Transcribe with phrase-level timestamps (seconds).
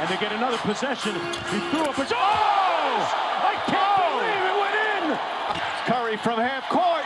[0.00, 1.14] and they get another possession.
[1.52, 2.06] He threw up a...
[2.10, 2.16] Oh!
[2.16, 5.04] I can't believe it went in!
[5.84, 7.04] Curry from half court.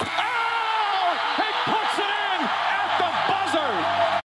[0.00, 1.16] Oh!
[1.40, 2.44] He puts it in
[2.76, 3.72] at the buzzer!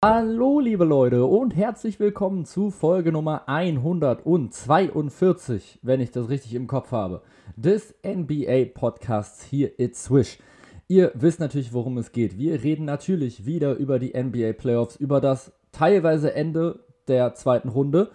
[0.03, 6.67] Hallo liebe Leute und herzlich willkommen zu Folge Nummer 142, wenn ich das richtig im
[6.67, 7.23] Kopf habe,
[7.55, 10.37] des NBA Podcasts hier It's Swish.
[10.87, 12.37] Ihr wisst natürlich, worum es geht.
[12.37, 18.11] Wir reden natürlich wieder über die NBA Playoffs, über das teilweise Ende der zweiten Runde,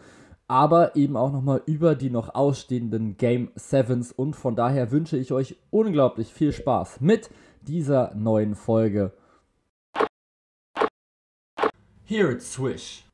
[0.48, 5.32] aber eben auch nochmal über die noch ausstehenden Game Sevens und von daher wünsche ich
[5.32, 7.30] euch unglaublich viel Spaß mit
[7.62, 9.12] dieser neuen Folge.
[12.04, 13.04] Here it's Swish.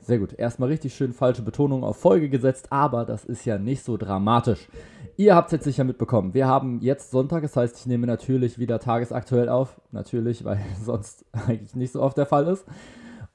[0.00, 0.34] Sehr gut.
[0.34, 4.68] Erstmal richtig schön falsche Betonung auf Folge gesetzt, aber das ist ja nicht so dramatisch.
[5.16, 6.34] Ihr habt es jetzt sicher mitbekommen.
[6.34, 9.80] Wir haben jetzt Sonntag, das heißt, ich nehme natürlich wieder tagesaktuell auf.
[9.92, 12.64] Natürlich, weil sonst eigentlich nicht so oft der Fall ist.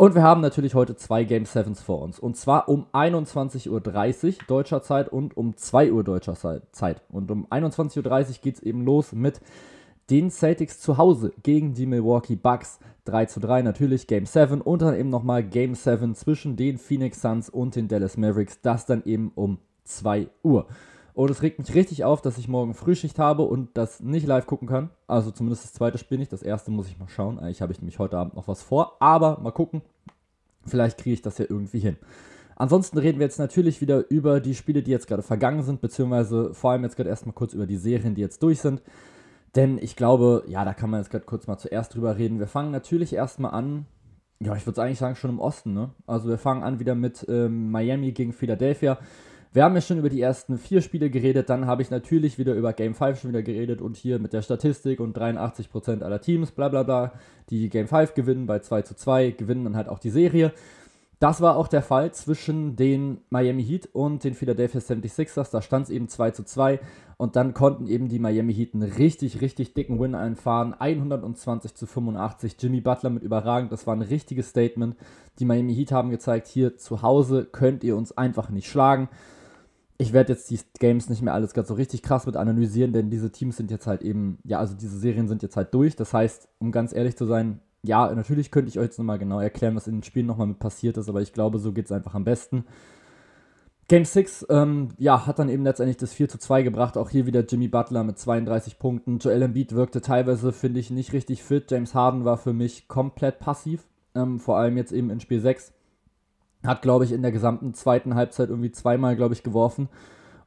[0.01, 2.19] Und wir haben natürlich heute zwei Game Sevens vor uns.
[2.19, 3.81] Und zwar um 21.30 Uhr
[4.47, 6.35] deutscher Zeit und um 2 Uhr deutscher
[6.71, 7.01] Zeit.
[7.09, 9.41] Und um 21.30 Uhr geht es eben los mit
[10.09, 12.79] den Celtics zu Hause gegen die Milwaukee Bucks.
[13.03, 17.21] 3 zu 3 natürlich Game 7 und dann eben nochmal Game 7 zwischen den Phoenix
[17.21, 18.61] Suns und den Dallas Mavericks.
[18.61, 20.67] Das dann eben um 2 Uhr.
[21.19, 24.45] Und es regt mich richtig auf, dass ich morgen Frühschicht habe und das nicht live
[24.45, 24.89] gucken kann.
[25.05, 26.31] Also zumindest das zweite Spiel nicht.
[26.31, 27.39] Das erste muss ich mal schauen.
[27.39, 28.95] Eigentlich habe ich nämlich heute Abend noch was vor.
[29.01, 29.81] Aber mal gucken.
[30.65, 31.97] Vielleicht kriege ich das ja irgendwie hin.
[32.55, 36.53] Ansonsten reden wir jetzt natürlich wieder über die Spiele, die jetzt gerade vergangen sind, beziehungsweise
[36.53, 38.81] vor allem jetzt gerade erstmal kurz über die Serien, die jetzt durch sind.
[39.57, 42.39] Denn ich glaube, ja, da kann man jetzt gerade kurz mal zuerst drüber reden.
[42.39, 43.87] Wir fangen natürlich erstmal an,
[44.39, 45.89] ja, ich würde eigentlich sagen, schon im Osten, ne?
[46.07, 48.99] Also wir fangen an wieder mit ähm, Miami gegen Philadelphia.
[49.51, 52.53] Wir haben ja schon über die ersten vier Spiele geredet, dann habe ich natürlich wieder
[52.53, 56.51] über Game 5 schon wieder geredet und hier mit der Statistik und 83% aller Teams,
[56.51, 57.13] bla bla bla,
[57.49, 60.53] die Game 5 gewinnen bei 2 zu 2, gewinnen dann halt auch die Serie.
[61.19, 65.51] Das war auch der Fall zwischen den Miami Heat und den Philadelphia 76ers.
[65.51, 66.79] Da stand es eben 2 zu 2
[67.17, 70.73] und dann konnten eben die Miami Heat einen richtig, richtig dicken Win einfahren.
[70.73, 72.55] 120 zu 85.
[72.59, 73.73] Jimmy Butler mit überragend.
[73.73, 74.95] Das war ein richtiges Statement.
[75.39, 79.09] Die Miami Heat haben gezeigt, hier zu Hause könnt ihr uns einfach nicht schlagen.
[80.01, 83.09] Ich werde jetzt die Games nicht mehr alles ganz so richtig krass mit analysieren, denn
[83.09, 85.95] diese Teams sind jetzt halt eben, ja, also diese Serien sind jetzt halt durch.
[85.95, 89.39] Das heißt, um ganz ehrlich zu sein, ja, natürlich könnte ich euch jetzt nochmal genau
[89.39, 91.91] erklären, was in den Spielen nochmal mit passiert ist, aber ich glaube, so geht es
[91.91, 92.65] einfach am besten.
[93.89, 96.95] Game 6, ähm, ja, hat dann eben letztendlich das 4 zu 2 gebracht.
[96.95, 99.17] Auch hier wieder Jimmy Butler mit 32 Punkten.
[99.17, 101.71] Joel Embiid wirkte teilweise, finde ich, nicht richtig fit.
[101.71, 103.87] James Harden war für mich komplett passiv.
[104.13, 105.73] Ähm, vor allem jetzt eben in Spiel 6.
[106.65, 109.89] Hat, glaube ich, in der gesamten zweiten Halbzeit irgendwie zweimal, glaube ich, geworfen.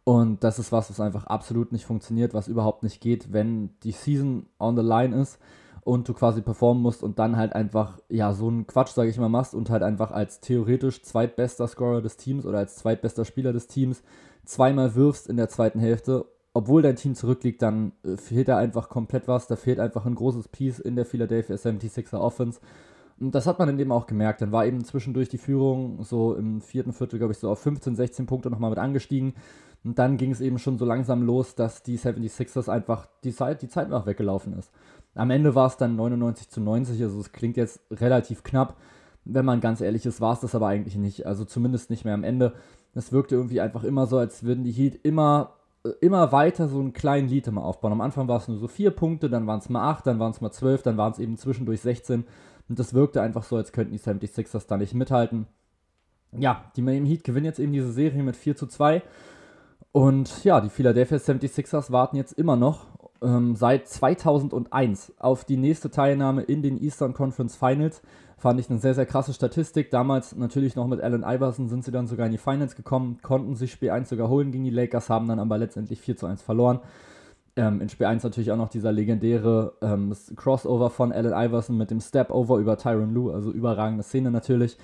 [0.04, 3.92] Und das ist was, was einfach absolut nicht funktioniert, was überhaupt nicht geht, wenn die
[3.92, 5.38] Season on the line ist
[5.84, 9.18] und du quasi performen musst und dann halt einfach, ja, so einen Quatsch, sage ich
[9.18, 13.52] mal, machst und halt einfach als theoretisch zweitbester Scorer des Teams oder als zweitbester Spieler
[13.52, 14.02] des Teams
[14.44, 18.88] zweimal wirfst in der zweiten Hälfte, obwohl dein Team zurückliegt, dann äh, fehlt da einfach
[18.88, 19.46] komplett was.
[19.46, 22.60] Da fehlt einfach ein großes Piece in der Philadelphia 76er Offense.
[23.20, 24.42] Und das hat man in dem auch gemerkt.
[24.42, 27.94] Dann war eben zwischendurch die Führung so im vierten Viertel, glaube ich, so auf 15,
[27.96, 29.34] 16 Punkte nochmal mit angestiegen.
[29.84, 33.62] Und dann ging es eben schon so langsam los, dass die 76ers einfach die Zeit,
[33.62, 34.70] die Zeit einfach weggelaufen ist.
[35.14, 38.76] Am Ende war es dann 99 zu 90, also es klingt jetzt relativ knapp.
[39.24, 41.26] Wenn man ganz ehrlich ist, war es das aber eigentlich nicht.
[41.26, 42.54] Also zumindest nicht mehr am Ende.
[42.94, 46.80] Es wirkte irgendwie einfach immer so, als würden die Heat immer, äh, immer weiter so
[46.80, 47.92] einen kleinen Lead immer aufbauen.
[47.92, 50.32] Am Anfang war es nur so vier Punkte, dann waren es mal acht, dann waren
[50.32, 52.24] es mal zwölf, dann waren es eben zwischendurch 16.
[52.68, 55.46] Und das wirkte einfach so, als könnten die 76ers da nicht mithalten.
[56.36, 59.02] Ja, die Miami Heat gewinnen jetzt eben diese Serie mit 4 zu 2.
[59.92, 62.86] Und ja, die Philadelphia 76ers warten jetzt immer noch
[63.22, 68.02] ähm, seit 2001 auf die nächste Teilnahme in den Eastern Conference Finals.
[68.38, 69.90] Fand ich eine sehr, sehr krasse Statistik.
[69.90, 73.54] Damals natürlich noch mit Allen Iverson sind sie dann sogar in die Finals gekommen, konnten
[73.54, 76.42] sich Spiel 1 sogar holen gegen die Lakers, haben dann aber letztendlich 4 zu 1
[76.42, 76.80] verloren.
[77.54, 81.90] Ähm, in Spiel 1 natürlich auch noch dieser legendäre ähm, Crossover von Allen Iverson mit
[81.90, 84.78] dem Step-Over über Tyron Lue, also überragende Szene natürlich.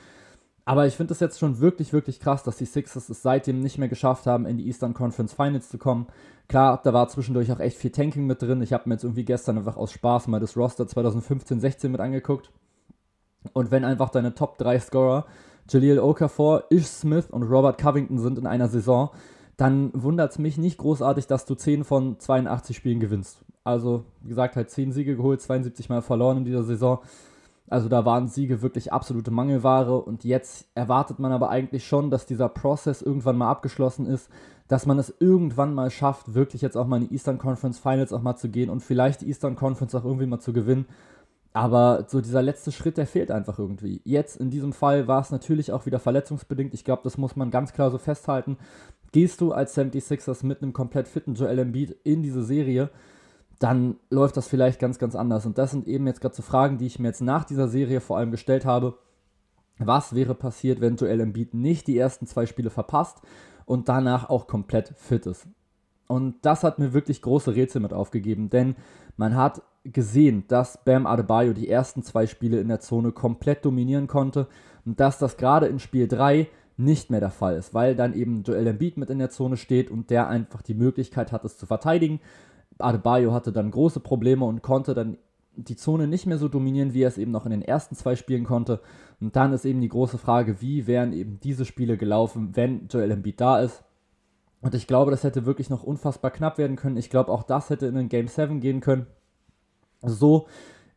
[0.67, 3.79] Aber ich finde es jetzt schon wirklich, wirklich krass, dass die Sixers es seitdem nicht
[3.79, 6.09] mehr geschafft haben, in die Eastern Conference Finals zu kommen.
[6.47, 8.61] Klar, da war zwischendurch auch echt viel Tanking mit drin.
[8.61, 12.51] Ich habe mir jetzt irgendwie gestern einfach aus Spaß mal das Roster 2015-16 mit angeguckt.
[13.55, 15.25] Und wenn einfach deine Top 3 Scorer
[15.71, 19.11] Jaleel Okafor, Ish Smith und Robert Covington sind in einer Saison,
[19.59, 23.45] dann wundert es mich nicht großartig, dass du 10 von 82 Spielen gewinnst.
[23.65, 27.01] Also, wie gesagt, halt 10 Siege geholt, 72 Mal verloren in dieser Saison.
[27.69, 32.25] Also da waren Siege wirklich absolute Mangelware und jetzt erwartet man aber eigentlich schon, dass
[32.25, 34.31] dieser Prozess irgendwann mal abgeschlossen ist,
[34.69, 38.13] dass man es irgendwann mal schafft, wirklich jetzt auch mal in die Eastern Conference Finals
[38.13, 40.87] auch mal zu gehen und vielleicht die Eastern Conference auch irgendwie mal zu gewinnen.
[41.53, 44.01] Aber so dieser letzte Schritt, der fehlt einfach irgendwie.
[44.05, 46.73] Jetzt in diesem Fall war es natürlich auch wieder verletzungsbedingt.
[46.73, 48.59] Ich glaube, das muss man ganz klar so festhalten.
[49.13, 52.91] Gehst du als 76ers mit einem komplett fitten Joel Embiid in diese Serie,
[53.59, 55.47] dann läuft das vielleicht ganz, ganz anders.
[55.47, 58.01] Und das sind eben jetzt gerade so Fragen, die ich mir jetzt nach dieser Serie
[58.01, 58.99] vor allem gestellt habe.
[59.79, 63.19] Was wäre passiert, wenn Joel Embiid nicht die ersten zwei Spiele verpasst
[63.65, 65.49] und danach auch komplett fit ist?
[66.07, 68.77] Und das hat mir wirklich große Rätsel mit aufgegeben, denn
[69.17, 74.07] man hat gesehen, dass Bam Adebayo die ersten zwei Spiele in der Zone komplett dominieren
[74.07, 74.49] konnte
[74.85, 78.45] und dass das gerade in Spiel 3 nicht mehr der Fall ist, weil dann eben
[78.45, 81.67] Joel Embiid mit in der Zone steht und der einfach die Möglichkeit hat, es zu
[81.67, 82.21] verteidigen.
[82.79, 85.19] Adebayo hatte dann große Probleme und konnte dann
[85.57, 88.15] die Zone nicht mehr so dominieren, wie er es eben noch in den ersten zwei
[88.15, 88.81] Spielen konnte.
[89.21, 93.11] Und dann ist eben die große Frage, wie wären eben diese Spiele gelaufen, wenn Joel
[93.11, 93.83] Embiid da ist.
[94.61, 96.97] Und ich glaube, das hätte wirklich noch unfassbar knapp werden können.
[96.97, 99.07] Ich glaube, auch das hätte in den Game 7 gehen können.
[100.01, 100.47] So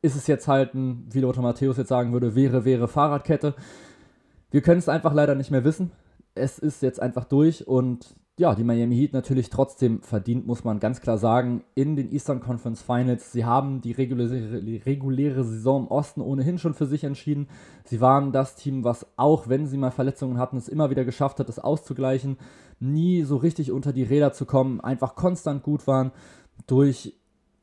[0.04, 3.56] ist es jetzt halt ein, wie Lothar Matthäus jetzt sagen würde, wäre, wäre Fahrradkette.
[4.51, 5.92] Wir können es einfach leider nicht mehr wissen.
[6.36, 10.80] Es ist jetzt einfach durch und ja, die Miami Heat natürlich trotzdem verdient, muss man
[10.80, 13.31] ganz klar sagen, in den Eastern Conference Finals.
[13.31, 17.48] Sie haben die reguläre, die reguläre Saison im Osten ohnehin schon für sich entschieden.
[17.83, 21.39] Sie waren das Team, was auch, wenn sie mal Verletzungen hatten, es immer wieder geschafft
[21.39, 22.38] hat, es auszugleichen.
[22.80, 26.12] Nie so richtig unter die Räder zu kommen, einfach konstant gut waren
[26.68, 27.13] durch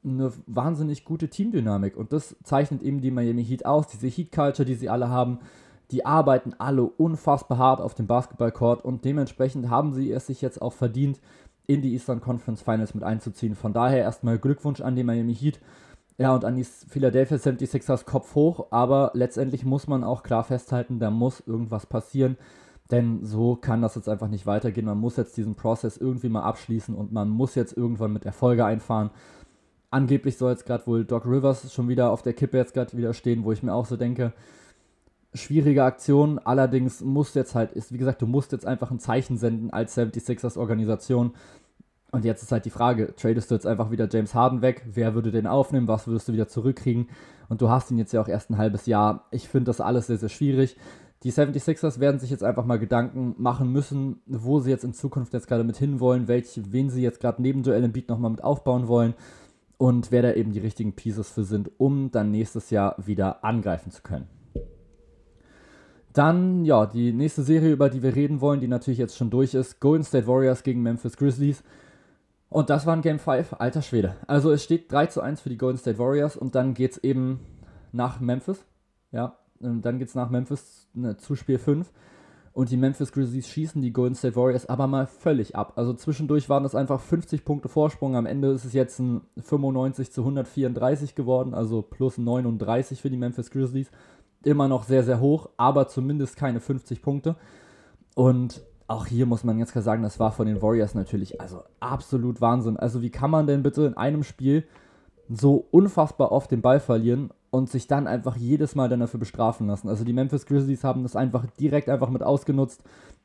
[0.05, 1.97] eine wahnsinnig gute Teamdynamik.
[1.97, 5.41] Und das zeichnet eben die Miami Heat aus, diese Heat-Culture, die sie alle haben.
[5.91, 10.61] Die arbeiten alle unfassbar hart auf dem Basketballcourt und dementsprechend haben sie es sich jetzt
[10.61, 11.21] auch verdient,
[11.67, 13.55] in die Eastern Conference Finals mit einzuziehen.
[13.55, 15.61] Von daher erstmal Glückwunsch an die Miami Heat.
[16.17, 20.99] Ja, und an die Philadelphia 76ers Kopf hoch, aber letztendlich muss man auch klar festhalten,
[20.99, 22.37] da muss irgendwas passieren,
[22.91, 24.87] denn so kann das jetzt einfach nicht weitergehen.
[24.87, 28.65] Man muss jetzt diesen Prozess irgendwie mal abschließen und man muss jetzt irgendwann mit Erfolge
[28.65, 29.11] einfahren.
[29.91, 33.15] Angeblich soll jetzt gerade wohl Doc Rivers schon wieder auf der Kippe jetzt gerade wieder
[33.15, 34.33] stehen, wo ich mir auch so denke,
[35.35, 36.39] schwierige Aktion.
[36.39, 39.97] Allerdings muss jetzt halt, ist wie gesagt, du musst jetzt einfach ein Zeichen senden als
[39.97, 41.33] 76ers Organisation.
[42.11, 44.87] Und jetzt ist halt die Frage, tradest du jetzt einfach wieder James Harden weg?
[44.87, 45.89] Wer würde den aufnehmen?
[45.89, 47.09] Was würdest du wieder zurückkriegen?
[47.49, 49.27] Und du hast ihn jetzt ja auch erst ein halbes Jahr.
[49.31, 50.77] Ich finde das alles sehr, sehr schwierig.
[51.25, 55.35] Die 76ers werden sich jetzt einfach mal Gedanken machen müssen, wo sie jetzt in Zukunft
[55.35, 58.87] jetzt gerade mit hinwollen, welch, wen sie jetzt gerade neben Joel Embiid nochmal mit aufbauen
[58.87, 59.15] wollen
[59.79, 63.91] und wer da eben die richtigen Pieces für sind, um dann nächstes Jahr wieder angreifen
[63.91, 64.38] zu können.
[66.19, 69.55] Dann, ja, die nächste Serie, über die wir reden wollen, die natürlich jetzt schon durch
[69.55, 71.63] ist, Golden State Warriors gegen Memphis Grizzlies.
[72.49, 74.17] Und das war ein Game 5, alter Schwede.
[74.27, 76.99] Also es steht 3 zu 1 für die Golden State Warriors und dann geht es
[77.05, 77.39] eben
[77.93, 78.65] nach Memphis.
[79.13, 81.89] Ja, und dann geht es nach Memphis ne, zu Spiel 5
[82.59, 85.75] und die Memphis Grizzlies schießen die Golden State Warriors aber mal völlig ab.
[85.77, 88.17] Also zwischendurch waren das einfach 50 Punkte Vorsprung.
[88.17, 93.17] Am Ende ist es jetzt ein 95 zu 134 geworden, also plus 39 für die
[93.17, 93.93] Memphis Grizzlies.
[94.45, 97.37] Immer noch sehr, sehr hoch, aber zumindest keine 50 Punkte.
[98.15, 101.63] Und auch hier muss man jetzt klar sagen, das war von den Warriors natürlich also
[101.81, 102.77] absolut Wahnsinn.
[102.77, 104.65] Also wie kann man denn bitte in einem Spiel
[105.29, 109.67] so unfassbar oft den Ball verlieren und sich dann einfach jedes Mal dann dafür bestrafen
[109.67, 109.89] lassen.
[109.89, 112.83] Also die Memphis Grizzlies haben das einfach direkt einfach mit ausgenutzt.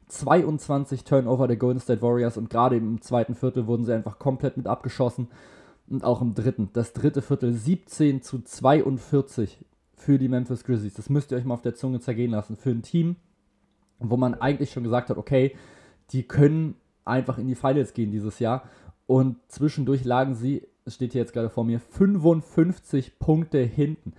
[0.09, 4.57] 22 Turnover der Golden State Warriors und gerade im zweiten Viertel wurden sie einfach komplett
[4.57, 5.29] mit abgeschossen.
[5.89, 6.69] Und auch im dritten.
[6.73, 9.65] Das dritte Viertel 17 zu 42
[10.03, 10.93] für die Memphis Grizzlies.
[10.93, 12.55] Das müsst ihr euch mal auf der Zunge zergehen lassen.
[12.57, 13.15] Für ein Team,
[13.99, 15.55] wo man eigentlich schon gesagt hat, okay,
[16.11, 18.63] die können einfach in die Finals gehen dieses Jahr.
[19.07, 24.13] Und zwischendurch lagen sie steht hier jetzt gerade vor mir, 55 Punkte hinten.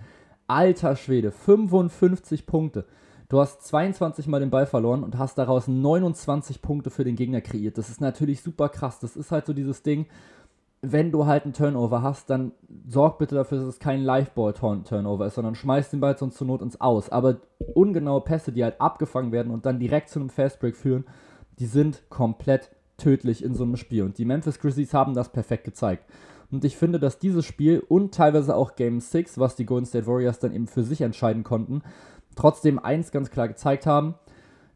[0.47, 2.85] Alter Schwede, 55 Punkte.
[3.29, 7.41] Du hast 22 Mal den Ball verloren und hast daraus 29 Punkte für den Gegner
[7.41, 7.77] kreiert.
[7.77, 8.99] Das ist natürlich super krass.
[8.99, 10.05] Das ist halt so dieses Ding,
[10.91, 12.51] wenn du halt einen Turnover hast, dann
[12.87, 16.61] sorg bitte dafür, dass es kein Liveball-Turnover ist, sondern schmeiß den Ball sonst zur Not
[16.61, 17.09] ins Aus.
[17.09, 17.37] Aber
[17.73, 21.05] ungenaue Pässe, die halt abgefangen werden und dann direkt zu einem Fastbreak führen,
[21.59, 24.03] die sind komplett tödlich in so einem Spiel.
[24.03, 26.05] Und die Memphis Grizzlies haben das perfekt gezeigt.
[26.51, 30.07] Und ich finde, dass dieses Spiel und teilweise auch Game 6, was die Golden State
[30.07, 31.81] Warriors dann eben für sich entscheiden konnten,
[32.35, 34.15] trotzdem eins ganz klar gezeigt haben.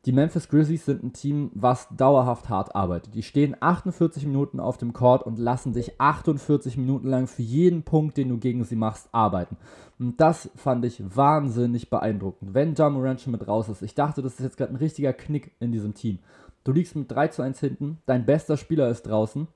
[0.06, 3.16] Die Memphis Grizzlies sind ein Team, was dauerhaft hart arbeitet.
[3.16, 7.84] Die stehen 48 Minuten auf dem Court und lassen sich 48 Minuten lang für jeden
[7.84, 9.58] Punkt, den du gegen sie machst, arbeiten.
[10.00, 12.54] Und das fand ich wahnsinnig beeindruckend.
[12.54, 15.12] Wenn Ja Morant schon mit raus ist, ich dachte, das ist jetzt gerade ein richtiger
[15.12, 16.20] Knick in diesem Team.
[16.64, 19.48] Du liegst mit 3 zu 1 hinten, dein bester Spieler ist draußen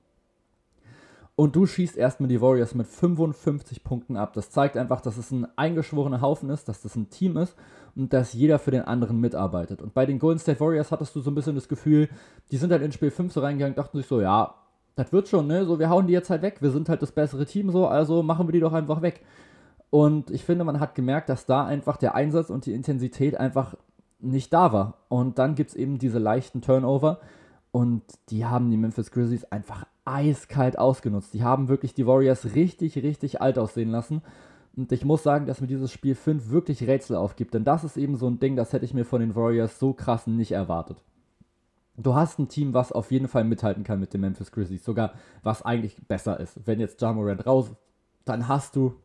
[1.36, 4.34] und du schießt erstmal die Warriors mit 55 Punkten ab.
[4.34, 7.56] Das zeigt einfach, dass es ein eingeschworener Haufen ist, dass das ein Team ist
[7.96, 9.82] und dass jeder für den anderen mitarbeitet.
[9.82, 12.08] Und bei den Golden State Warriors hattest du so ein bisschen das Gefühl,
[12.52, 14.54] die sind halt in Spiel 5 so reingegangen, dachten sich so, ja,
[14.94, 15.64] das wird schon, ne?
[15.64, 16.58] So, wir hauen die jetzt halt weg.
[16.60, 19.22] Wir sind halt das bessere Team so, also machen wir die doch einfach weg.
[19.90, 23.74] Und ich finde, man hat gemerkt, dass da einfach der Einsatz und die Intensität einfach
[24.20, 24.98] nicht da war.
[25.08, 27.18] Und dann gibt es eben diese leichten Turnover.
[27.72, 31.34] Und die haben die Memphis Grizzlies einfach eiskalt ausgenutzt.
[31.34, 34.22] Die haben wirklich die Warriors richtig, richtig alt aussehen lassen.
[34.76, 37.54] Und ich muss sagen, dass mir dieses Spiel 5 wirklich Rätsel aufgibt.
[37.54, 39.92] Denn das ist eben so ein Ding, das hätte ich mir von den Warriors so
[39.92, 41.02] krass nicht erwartet.
[41.96, 44.84] Du hast ein Team, was auf jeden Fall mithalten kann mit den Memphis Grizzlies.
[44.84, 46.66] Sogar was eigentlich besser ist.
[46.66, 47.70] Wenn jetzt Jamorant raus,
[48.24, 48.96] dann hast du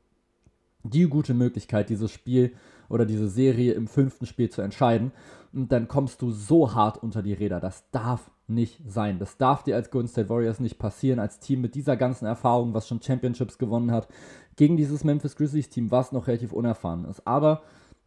[0.84, 2.56] die gute Möglichkeit, dieses Spiel
[2.88, 5.12] oder diese Serie im fünften Spiel zu entscheiden.
[5.52, 7.60] Und dann kommst du so hart unter die Räder.
[7.60, 9.20] Das darf nicht sein.
[9.20, 12.74] Das darf dir als Golden State Warriors nicht passieren, als Team mit dieser ganzen Erfahrung,
[12.74, 14.08] was schon Championships gewonnen hat,
[14.56, 17.26] gegen dieses Memphis Grizzlies Team, was noch relativ unerfahren ist.
[17.26, 17.62] Aber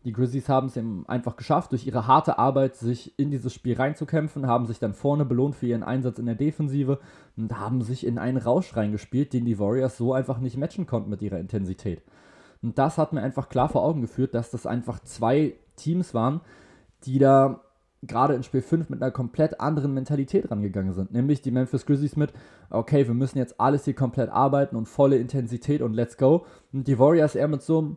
[0.05, 3.77] die Grizzlies haben es eben einfach geschafft, durch ihre harte Arbeit sich in dieses Spiel
[3.77, 6.99] reinzukämpfen, haben sich dann vorne belohnt für ihren Einsatz in der Defensive
[7.37, 11.11] und haben sich in einen Rausch reingespielt, den die Warriors so einfach nicht matchen konnten
[11.11, 12.03] mit ihrer Intensität.
[12.63, 16.41] Und das hat mir einfach klar vor Augen geführt, dass das einfach zwei Teams waren,
[17.07, 17.61] die da
[18.03, 21.13] gerade in Spiel 5 mit einer komplett anderen Mentalität rangegangen sind.
[21.13, 22.33] Nämlich die Memphis Grizzlies mit,
[22.71, 26.45] okay, wir müssen jetzt alles hier komplett arbeiten und volle Intensität und let's go.
[26.73, 27.97] Und die Warriors eher mit so einem,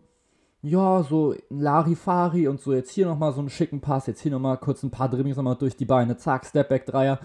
[0.62, 4.58] ja, so Larifari und so jetzt hier nochmal so einen schicken Pass, jetzt hier nochmal
[4.58, 7.20] kurz ein paar Dribblings nochmal durch die Beine, zack, Stepback-Dreier.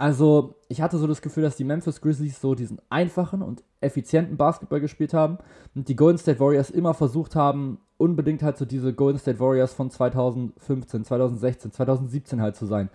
[0.00, 4.38] Also, ich hatte so das Gefühl, dass die Memphis Grizzlies so diesen einfachen und effizienten
[4.38, 5.36] Basketball gespielt haben
[5.74, 9.74] und die Golden State Warriors immer versucht haben, unbedingt halt so diese Golden State Warriors
[9.74, 12.88] von 2015, 2016, 2017 halt zu sein.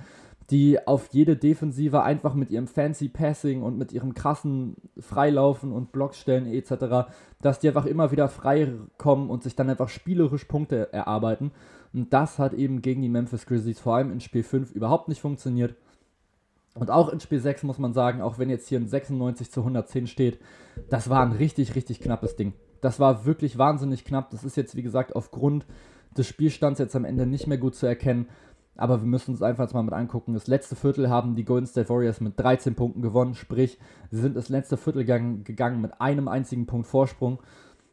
[0.50, 5.92] Die auf jede Defensive einfach mit ihrem fancy Passing und mit ihrem krassen Freilaufen und
[5.92, 7.08] Blockstellen etc.,
[7.40, 11.52] dass die einfach immer wieder frei kommen und sich dann einfach spielerisch Punkte erarbeiten.
[11.94, 15.22] Und das hat eben gegen die Memphis Grizzlies vor allem in Spiel 5 überhaupt nicht
[15.22, 15.76] funktioniert.
[16.76, 19.62] Und auch in Spiel 6 muss man sagen, auch wenn jetzt hier ein 96 zu
[19.62, 20.40] 110 steht,
[20.90, 22.54] das war ein richtig, richtig knappes Ding.
[22.82, 24.30] Das war wirklich wahnsinnig knapp.
[24.30, 25.66] Das ist jetzt, wie gesagt, aufgrund
[26.18, 28.28] des Spielstands jetzt am Ende nicht mehr gut zu erkennen.
[28.76, 30.34] Aber wir müssen uns einfach jetzt mal mit angucken.
[30.34, 33.36] Das letzte Viertel haben die Golden State Warriors mit 13 Punkten gewonnen.
[33.36, 33.80] Sprich,
[34.12, 37.40] sie sind das letzte Viertel gegangen mit einem einzigen Punkt Vorsprung.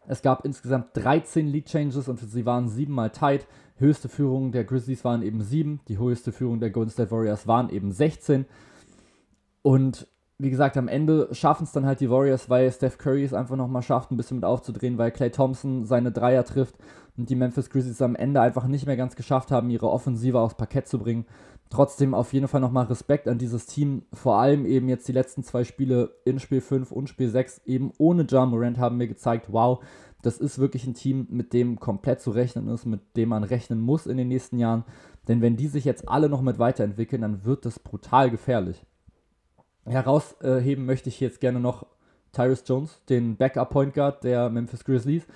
[0.08, 3.46] Es gab insgesamt 13 Lead Changes und sie waren siebenmal tight.
[3.76, 5.80] Höchste Führung der Grizzlies waren eben sieben.
[5.86, 8.46] Die höchste Führung der Golden State Warriors waren eben 16.
[9.62, 10.06] Und
[10.38, 13.56] wie gesagt, am Ende schaffen es dann halt die Warriors, weil Steph Curry es einfach
[13.56, 16.76] nochmal schafft, ein bisschen mit aufzudrehen, weil Clay Thompson seine Dreier trifft
[17.16, 20.56] und die Memphis Grizzlies am Ende einfach nicht mehr ganz geschafft haben, ihre Offensive aufs
[20.56, 21.26] Parkett zu bringen.
[21.70, 24.02] Trotzdem auf jeden Fall nochmal Respekt an dieses Team.
[24.12, 27.92] Vor allem eben jetzt die letzten zwei Spiele in Spiel 5 und Spiel 6 eben
[27.98, 29.82] ohne Ja Morant haben mir gezeigt, wow,
[30.22, 33.80] das ist wirklich ein Team, mit dem komplett zu rechnen ist, mit dem man rechnen
[33.80, 34.84] muss in den nächsten Jahren.
[35.28, 38.84] Denn wenn die sich jetzt alle noch mit weiterentwickeln, dann wird das brutal gefährlich.
[39.84, 41.86] Herausheben möchte ich jetzt gerne noch
[42.32, 45.26] Tyrus Jones, den Backup Point Guard der Memphis Grizzlies,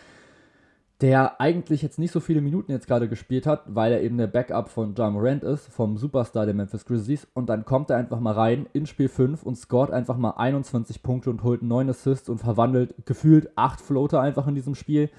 [1.03, 4.29] der eigentlich jetzt nicht so viele Minuten jetzt gerade gespielt hat, weil er eben der
[4.29, 7.29] Backup von John Morant ist, vom Superstar der Memphis Grizzlies.
[7.35, 11.03] Und dann kommt er einfach mal rein in Spiel 5 und scoret einfach mal 21
[11.03, 15.11] Punkte und holt 9 Assists und verwandelt gefühlt 8 Floater einfach in diesem Spiel.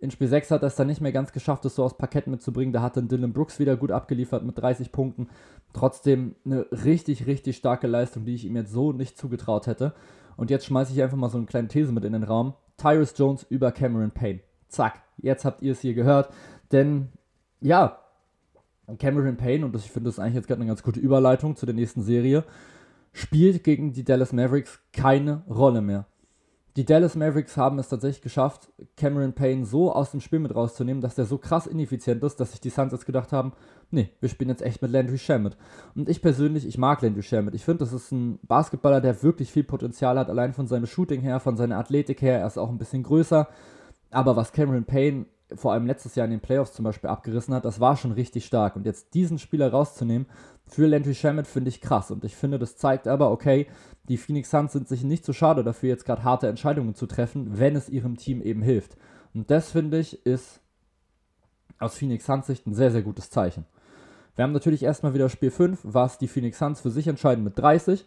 [0.00, 2.28] In Spiel 6 hat er es dann nicht mehr ganz geschafft, das so aufs Parkett
[2.28, 2.72] mitzubringen.
[2.72, 5.28] Da hat dann Dylan Brooks wieder gut abgeliefert mit 30 Punkten.
[5.72, 9.94] Trotzdem eine richtig, richtig starke Leistung, die ich ihm jetzt so nicht zugetraut hätte.
[10.36, 12.54] Und jetzt schmeiße ich einfach mal so eine kleine These mit in den Raum.
[12.76, 14.40] Tyrus Jones über Cameron Payne.
[14.68, 16.30] Zack, jetzt habt ihr es hier gehört.
[16.70, 17.08] Denn,
[17.60, 17.98] ja,
[18.98, 21.66] Cameron Payne, und das, ich finde das eigentlich jetzt gerade eine ganz gute Überleitung zu
[21.66, 22.44] der nächsten Serie,
[23.12, 26.06] spielt gegen die Dallas Mavericks keine Rolle mehr.
[26.78, 31.00] Die Dallas Mavericks haben es tatsächlich geschafft, Cameron Payne so aus dem Spiel mit rauszunehmen,
[31.00, 33.52] dass der so krass ineffizient ist, dass sich die Suns jetzt gedacht haben,
[33.90, 35.56] nee, wir spielen jetzt echt mit Landry Shamet.
[35.96, 37.56] Und ich persönlich, ich mag Landry Shamet.
[37.56, 41.20] Ich finde, das ist ein Basketballer, der wirklich viel Potenzial hat, allein von seinem Shooting
[41.20, 42.38] her, von seiner Athletik her.
[42.38, 43.48] Er ist auch ein bisschen größer.
[44.12, 47.64] Aber was Cameron Payne vor allem letztes Jahr in den Playoffs zum Beispiel abgerissen hat,
[47.64, 48.76] das war schon richtig stark.
[48.76, 50.28] Und jetzt diesen Spieler rauszunehmen,
[50.68, 52.10] für Landry Shamet finde ich krass.
[52.10, 53.66] Und ich finde, das zeigt aber, okay,
[54.08, 57.58] die Phoenix Suns sind sich nicht so schade dafür, jetzt gerade harte Entscheidungen zu treffen,
[57.58, 58.96] wenn es ihrem Team eben hilft.
[59.34, 60.60] Und das finde ich ist
[61.78, 63.64] aus Phoenix Suns Sicht ein sehr, sehr gutes Zeichen.
[64.34, 67.58] Wir haben natürlich erstmal wieder Spiel 5, was die Phoenix Suns für sich entscheiden mit
[67.58, 68.06] 30.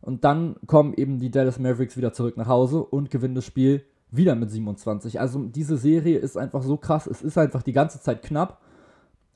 [0.00, 3.84] Und dann kommen eben die Dallas Mavericks wieder zurück nach Hause und gewinnen das Spiel
[4.10, 5.18] wieder mit 27.
[5.20, 7.06] Also diese Serie ist einfach so krass.
[7.06, 8.60] Es ist einfach die ganze Zeit knapp.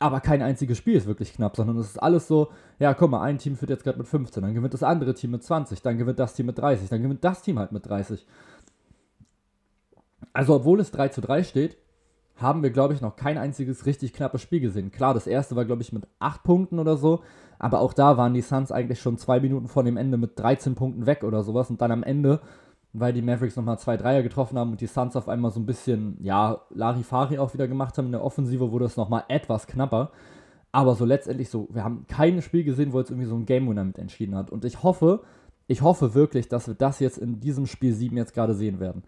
[0.00, 3.22] Aber kein einziges Spiel ist wirklich knapp, sondern es ist alles so, ja, guck mal,
[3.22, 5.98] ein Team führt jetzt gerade mit 15, dann gewinnt das andere Team mit 20, dann
[5.98, 8.24] gewinnt das Team mit 30, dann gewinnt das Team halt mit 30.
[10.32, 11.76] Also, obwohl es 3 zu 3 steht,
[12.36, 14.92] haben wir, glaube ich, noch kein einziges richtig knappes Spiel gesehen.
[14.92, 17.22] Klar, das erste war, glaube ich, mit 8 Punkten oder so,
[17.58, 20.76] aber auch da waren die Suns eigentlich schon zwei Minuten vor dem Ende mit 13
[20.76, 22.40] Punkten weg oder sowas und dann am Ende
[22.92, 25.66] weil die Mavericks nochmal zwei Dreier getroffen haben und die Suns auf einmal so ein
[25.66, 28.06] bisschen, ja, Larifari auch wieder gemacht haben.
[28.06, 30.10] In der Offensive wurde es nochmal etwas knapper.
[30.72, 33.68] Aber so letztendlich so, wir haben kein Spiel gesehen, wo jetzt irgendwie so ein Game
[33.68, 34.50] Winner mit entschieden hat.
[34.50, 35.22] Und ich hoffe,
[35.66, 39.02] ich hoffe wirklich, dass wir das jetzt in diesem Spiel 7 jetzt gerade sehen werden.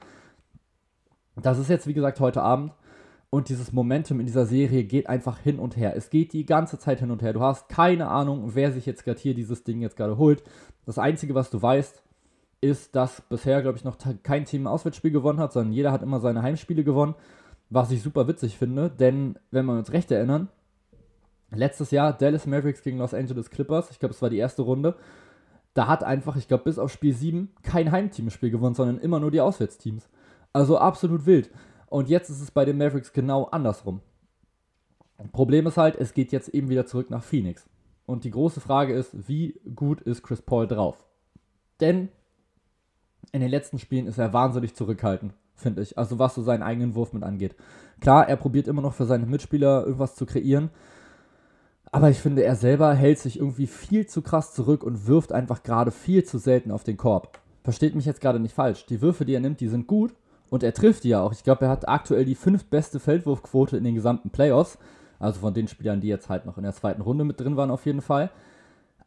[1.37, 2.73] Das ist jetzt, wie gesagt, heute Abend.
[3.31, 5.97] Und dieses Momentum in dieser Serie geht einfach hin und her.
[5.97, 7.33] Es geht die ganze Zeit hin und her.
[7.33, 10.43] Du hast keine Ahnung, wer sich jetzt gerade hier dieses Ding jetzt gerade holt.
[10.85, 12.03] Das Einzige, was du weißt,
[12.61, 16.03] ist, dass bisher, glaube ich, noch kein Team ein Auswärtsspiel gewonnen hat, sondern jeder hat
[16.03, 17.15] immer seine Heimspiele gewonnen.
[17.71, 20.49] Was ich super witzig finde, denn wenn wir uns recht erinnern,
[21.53, 24.97] letztes Jahr Dallas Mavericks gegen Los Angeles Clippers, ich glaube, es war die erste Runde,
[25.75, 28.99] da hat einfach, ich glaube, bis auf Spiel 7 kein Heimteam ein Spiel gewonnen, sondern
[28.99, 30.09] immer nur die Auswärtsteams.
[30.53, 31.51] Also absolut wild.
[31.87, 34.01] Und jetzt ist es bei den Mavericks genau andersrum.
[35.33, 37.69] Problem ist halt, es geht jetzt eben wieder zurück nach Phoenix.
[38.07, 41.05] Und die große Frage ist, wie gut ist Chris Paul drauf?
[41.81, 42.09] Denn
[43.33, 45.99] in den letzten Spielen ist er wahnsinnig zurückhaltend, finde ich.
[45.99, 47.55] Also was so seinen eigenen Wurf mit angeht.
[48.01, 50.71] Klar, er probiert immer noch für seine Mitspieler irgendwas zu kreieren.
[51.93, 55.63] Aber ich finde, er selber hält sich irgendwie viel zu krass zurück und wirft einfach
[55.63, 57.39] gerade viel zu selten auf den Korb.
[57.65, 58.87] Versteht mich jetzt gerade nicht falsch.
[58.87, 60.15] Die Würfe, die er nimmt, die sind gut.
[60.51, 61.33] Und er trifft die ja auch.
[61.33, 64.79] Ich glaube, er hat aktuell die fünftbeste Feldwurfquote in den gesamten Playoffs.
[65.19, 67.71] Also von den Spielern, die jetzt halt noch in der zweiten Runde mit drin waren,
[67.71, 68.31] auf jeden Fall.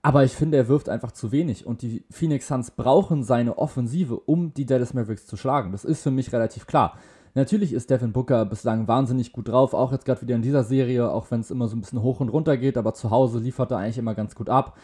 [0.05, 1.65] Aber ich finde, er wirft einfach zu wenig.
[1.65, 5.71] Und die Phoenix Suns brauchen seine Offensive, um die Dallas Mavericks zu schlagen.
[5.71, 6.97] Das ist für mich relativ klar.
[7.35, 11.09] Natürlich ist Devin Booker bislang wahnsinnig gut drauf, auch jetzt gerade wieder in dieser Serie,
[11.09, 13.71] auch wenn es immer so ein bisschen hoch und runter geht, aber zu Hause liefert
[13.71, 14.77] er eigentlich immer ganz gut ab.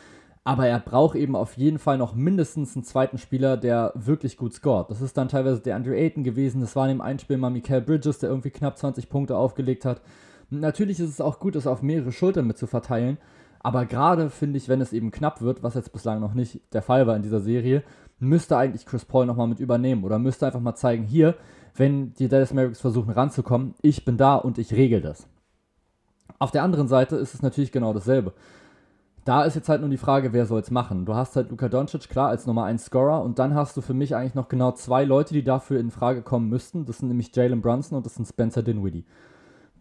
[0.46, 4.54] Aber er braucht eben auf jeden Fall noch mindestens einen zweiten Spieler, der wirklich gut
[4.54, 4.90] scoret.
[4.90, 6.62] Das ist dann teilweise der Andrew Ayton gewesen.
[6.62, 10.02] Das war in dem Einspiel mal Michael Bridges, der irgendwie knapp 20 Punkte aufgelegt hat.
[10.50, 13.20] Natürlich ist es auch gut, das auf mehrere Schultern mit zu verteilen.
[13.60, 16.82] Aber gerade finde ich, wenn es eben knapp wird, was jetzt bislang noch nicht der
[16.82, 17.84] Fall war in dieser Serie,
[18.20, 21.36] müsste eigentlich Chris Paul nochmal mit übernehmen oder müsste einfach mal zeigen, hier,
[21.76, 25.28] wenn die Dallas Mavericks versuchen ranzukommen, ich bin da und ich regel das.
[26.38, 28.34] Auf der anderen Seite ist es natürlich genau dasselbe.
[29.26, 31.06] Da ist jetzt halt nur die Frage, wer soll es machen.
[31.06, 33.94] Du hast halt Luka Doncic, klar, als Nummer 1 Scorer und dann hast du für
[33.94, 36.86] mich eigentlich noch genau zwei Leute, die dafür in Frage kommen müssten.
[36.86, 39.06] Das sind nämlich Jalen Brunson und das sind Spencer Dinwiddie.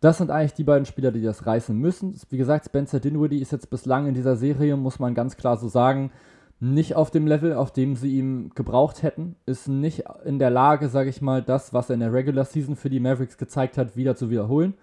[0.00, 2.14] Das sind eigentlich die beiden Spieler, die das reißen müssen.
[2.30, 5.68] Wie gesagt, Spencer Dinwiddie ist jetzt bislang in dieser Serie, muss man ganz klar so
[5.68, 6.12] sagen,
[6.60, 9.36] nicht auf dem Level, auf dem sie ihn gebraucht hätten.
[9.46, 12.76] Ist nicht in der Lage, sage ich mal, das, was er in der Regular Season
[12.76, 14.74] für die Mavericks gezeigt hat, wieder zu wiederholen.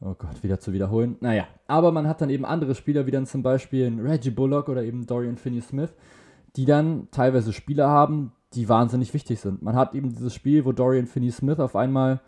[0.00, 1.16] Oh Gott, wieder zu wiederholen.
[1.20, 4.84] Naja, aber man hat dann eben andere Spieler, wie dann zum Beispiel Reggie Bullock oder
[4.84, 5.92] eben Dorian Finney-Smith,
[6.56, 9.62] die dann teilweise Spieler haben, die wahnsinnig wichtig sind.
[9.62, 12.20] Man hat eben dieses Spiel, wo Dorian Finney-Smith auf einmal,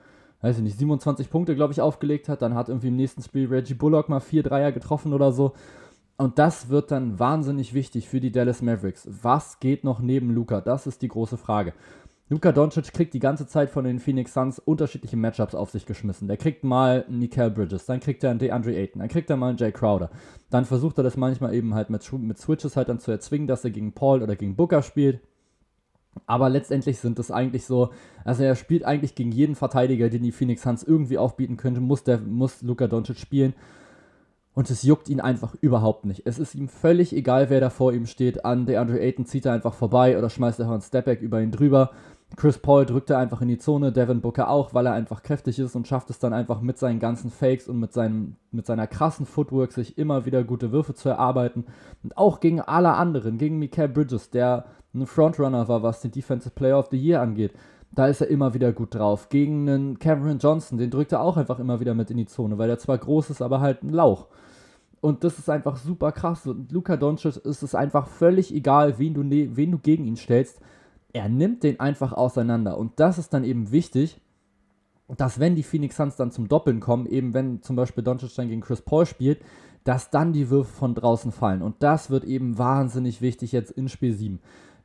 [0.42, 2.42] weiß ich nicht, 27 Punkte, glaube ich, aufgelegt hat.
[2.42, 5.52] Dann hat irgendwie im nächsten Spiel Reggie Bullock mal vier Dreier getroffen oder so.
[6.16, 9.08] Und das wird dann wahnsinnig wichtig für die Dallas Mavericks.
[9.22, 10.60] Was geht noch neben Luca?
[10.60, 11.72] Das ist die große Frage.
[12.32, 16.28] Luka Doncic kriegt die ganze Zeit von den Phoenix Suns unterschiedliche Matchups auf sich geschmissen.
[16.28, 19.36] Der kriegt mal einen Nickel Bridges, dann kriegt er einen DeAndre Ayton, dann kriegt er
[19.36, 20.10] mal einen Jay Crowder.
[20.48, 23.64] Dann versucht er das manchmal eben halt mit, mit Switches halt dann zu erzwingen, dass
[23.64, 25.18] er gegen Paul oder gegen Booker spielt.
[26.26, 27.90] Aber letztendlich sind das eigentlich so,
[28.24, 32.04] also er spielt eigentlich gegen jeden Verteidiger, den die Phoenix Suns irgendwie aufbieten könnte, muss,
[32.04, 33.54] der, muss Luka Doncic spielen.
[34.52, 36.22] Und es juckt ihn einfach überhaupt nicht.
[36.26, 38.44] Es ist ihm völlig egal, wer da vor ihm steht.
[38.44, 41.90] An DeAndre Ayton zieht er einfach vorbei oder schmeißt einfach einen Stepback über ihn drüber.
[42.36, 45.58] Chris Paul drückt er einfach in die Zone, Devin Booker auch, weil er einfach kräftig
[45.58, 48.86] ist und schafft es dann einfach mit seinen ganzen Fakes und mit, seinem, mit seiner
[48.86, 51.64] krassen Footwork sich immer wieder gute Würfe zu erarbeiten.
[52.02, 56.54] Und auch gegen alle anderen, gegen Mikael Bridges, der ein Frontrunner war, was den Defensive
[56.54, 57.52] Player of the Year angeht.
[57.92, 59.28] Da ist er immer wieder gut drauf.
[59.28, 62.58] Gegen einen Cameron Johnson, den drückt er auch einfach immer wieder mit in die Zone,
[62.58, 64.26] weil er zwar groß ist, aber halt ein Lauch.
[65.00, 66.46] Und das ist einfach super krass.
[66.46, 70.16] Und Luka Doncic ist es einfach völlig egal, wen du, ne wen du gegen ihn
[70.16, 70.60] stellst
[71.12, 72.78] er nimmt den einfach auseinander.
[72.78, 74.20] Und das ist dann eben wichtig,
[75.16, 78.48] dass wenn die Phoenix Suns dann zum Doppeln kommen, eben wenn zum Beispiel Doncic dann
[78.48, 79.40] gegen Chris Paul spielt,
[79.82, 81.62] dass dann die Würfe von draußen fallen.
[81.62, 84.40] Und das wird eben wahnsinnig wichtig jetzt in Spiel 7.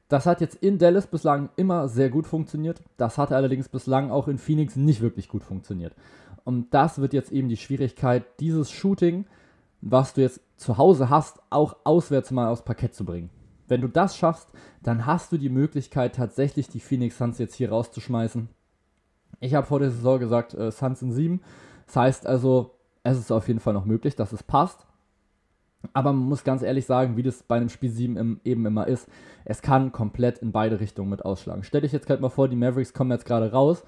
[0.08, 2.82] Das hat jetzt in Dallas bislang immer sehr gut funktioniert.
[2.98, 5.96] Das hat allerdings bislang auch in Phoenix nicht wirklich gut funktioniert.
[6.44, 9.26] Und das wird jetzt eben die Schwierigkeit, dieses Shooting,
[9.82, 13.32] was du jetzt zu Hause hast, auch auswärts mal aufs Parkett zu bringen.
[13.68, 14.50] Wenn du das schaffst,
[14.84, 18.48] dann hast du die Möglichkeit, tatsächlich die Phoenix Suns jetzt hier rauszuschmeißen.
[19.40, 21.42] Ich habe vor der Saison gesagt, äh, Suns in 7.
[21.88, 24.86] Das heißt also, es ist auf jeden Fall noch möglich, dass es passt.
[25.94, 28.88] Aber man muss ganz ehrlich sagen, wie das bei einem Spiel 7 im, eben immer
[28.88, 29.08] ist,
[29.46, 31.64] es kann komplett in beide Richtungen mit ausschlagen.
[31.64, 33.84] Stell dich jetzt gerade mal vor, die Mavericks kommen jetzt gerade raus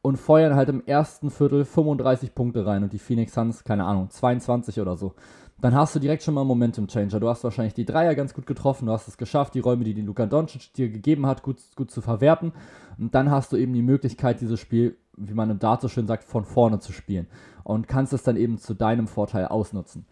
[0.00, 4.10] und feuern halt im ersten Viertel 35 Punkte rein und die Phoenix Suns, keine Ahnung,
[4.10, 5.14] 22 oder so
[5.62, 7.20] dann hast du direkt schon mal einen Momentum Changer.
[7.20, 9.94] Du hast wahrscheinlich die Dreier ganz gut getroffen, du hast es geschafft, die Räume, die
[9.94, 12.52] die Luka Doncic dir gegeben hat, gut, gut zu verwerten.
[12.98, 16.08] Und dann hast du eben die Möglichkeit, dieses Spiel, wie man im Dart so schön
[16.08, 17.28] sagt, von vorne zu spielen.
[17.62, 20.04] Und kannst es dann eben zu deinem Vorteil ausnutzen.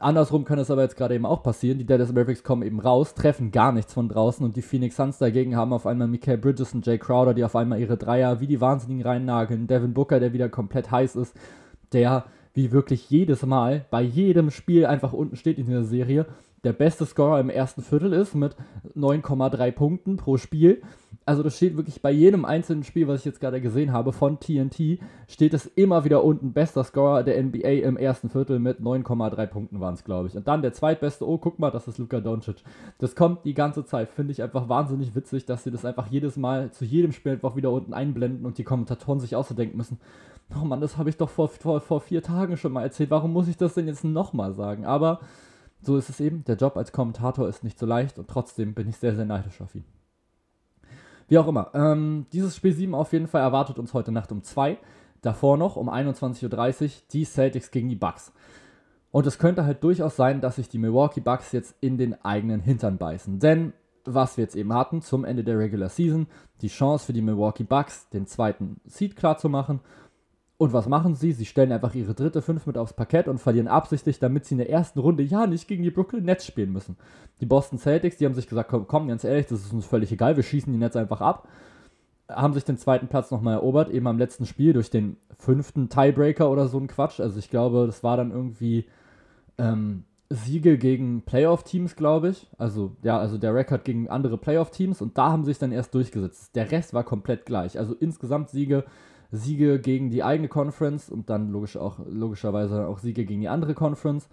[0.00, 1.78] Andersrum kann es aber jetzt gerade eben auch passieren.
[1.78, 5.18] Die Dallas Mavericks kommen eben raus, treffen gar nichts von draußen und die Phoenix Suns
[5.18, 8.46] dagegen haben auf einmal Michael Bridges und Jay Crowder, die auf einmal ihre Dreier wie
[8.46, 9.66] die Wahnsinnigen reinnageln.
[9.66, 11.36] Devin Booker, der wieder komplett heiß ist,
[11.92, 16.24] der wie wirklich jedes Mal bei jedem Spiel einfach unten steht in dieser Serie
[16.64, 18.56] der beste Scorer im ersten Viertel ist mit
[18.96, 20.82] 9,3 Punkten pro Spiel.
[21.26, 24.40] Also das steht wirklich bei jedem einzelnen Spiel, was ich jetzt gerade gesehen habe von
[24.40, 26.52] TNT, steht es immer wieder unten.
[26.52, 30.36] Bester Scorer der NBA im ersten Viertel mit 9,3 Punkten waren es, glaube ich.
[30.36, 32.56] Und dann der zweitbeste, oh, guck mal, das ist Luka Doncic.
[32.98, 34.10] Das kommt die ganze Zeit.
[34.10, 37.54] Finde ich einfach wahnsinnig witzig, dass sie das einfach jedes Mal zu jedem Spiel einfach
[37.54, 40.00] wieder unten einblenden und die Kommentatoren sich auch so denken müssen,
[40.60, 43.10] oh Mann, das habe ich doch vor, vor, vor vier Tagen schon mal erzählt.
[43.10, 44.84] Warum muss ich das denn jetzt nochmal sagen?
[44.84, 45.20] Aber
[45.82, 46.44] so ist es eben.
[46.44, 49.60] Der Job als Kommentator ist nicht so leicht und trotzdem bin ich sehr, sehr neidisch
[49.60, 49.84] auf ihn.
[51.28, 51.70] Wie auch immer.
[51.74, 54.78] Ähm, dieses Spiel 7 auf jeden Fall erwartet uns heute Nacht um 2.
[55.22, 58.32] Davor noch um 21.30 Uhr die Celtics gegen die Bucks.
[59.12, 62.60] Und es könnte halt durchaus sein, dass sich die Milwaukee Bucks jetzt in den eigenen
[62.60, 63.38] Hintern beißen.
[63.38, 63.72] Denn
[64.04, 66.26] was wir jetzt eben hatten zum Ende der Regular Season,
[66.62, 69.80] die Chance für die Milwaukee Bucks, den zweiten Seed klar zu machen
[70.60, 71.32] und was machen sie?
[71.32, 74.58] Sie stellen einfach ihre dritte Fünf mit aufs Parkett und verlieren absichtlich, damit sie in
[74.58, 76.98] der ersten Runde ja nicht gegen die Brooklyn Nets spielen müssen.
[77.40, 80.12] Die Boston Celtics, die haben sich gesagt, komm, komm ganz ehrlich, das ist uns völlig
[80.12, 81.48] egal, wir schießen die Nets einfach ab.
[82.28, 86.50] Haben sich den zweiten Platz nochmal erobert, eben am letzten Spiel durch den fünften Tiebreaker
[86.50, 87.20] oder so ein Quatsch.
[87.20, 88.84] Also ich glaube, das war dann irgendwie
[89.56, 92.48] ähm, Siege gegen Playoff-Teams, glaube ich.
[92.58, 95.94] Also, ja, also der Rekord gegen andere Playoff-Teams und da haben sie sich dann erst
[95.94, 96.54] durchgesetzt.
[96.54, 97.78] Der Rest war komplett gleich.
[97.78, 98.84] Also insgesamt Siege
[99.32, 103.74] Siege gegen die eigene Conference und dann logisch auch, logischerweise auch Siege gegen die andere
[103.74, 104.28] Conference.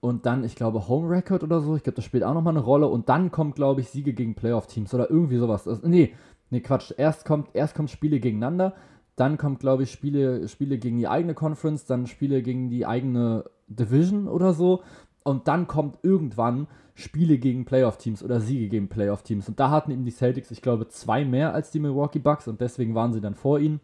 [0.00, 1.76] Und dann, ich glaube, Home Record oder so.
[1.76, 2.88] Ich glaube, das spielt auch nochmal eine Rolle.
[2.88, 5.66] Und dann kommt, glaube ich, Siege gegen Playoff-Teams oder irgendwie sowas.
[5.66, 6.12] Also, nee,
[6.50, 6.92] nee, Quatsch.
[6.96, 8.74] Erst kommt, erst kommt Spiele gegeneinander.
[9.16, 11.86] Dann kommt, glaube ich, Spiele, Spiele gegen die eigene Conference.
[11.86, 14.82] Dann Spiele gegen die eigene Division oder so.
[15.22, 19.48] Und dann kommt irgendwann Spiele gegen Playoff-Teams oder Siege gegen Playoff-Teams.
[19.48, 22.46] Und da hatten eben die Celtics, ich glaube, zwei mehr als die Milwaukee Bucks.
[22.46, 23.80] Und deswegen waren sie dann vor ihnen.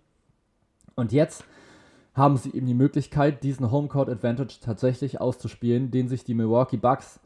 [0.95, 1.45] Und jetzt
[2.15, 7.21] haben sie eben die Möglichkeit, diesen Homecourt Advantage tatsächlich auszuspielen, den sich die Milwaukee Bucks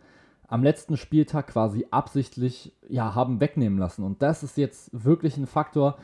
[0.47, 4.05] am letzten Spieltag quasi absichtlich ja, haben wegnehmen lassen.
[4.05, 5.99] Und das ist jetzt wirklich ein Faktor,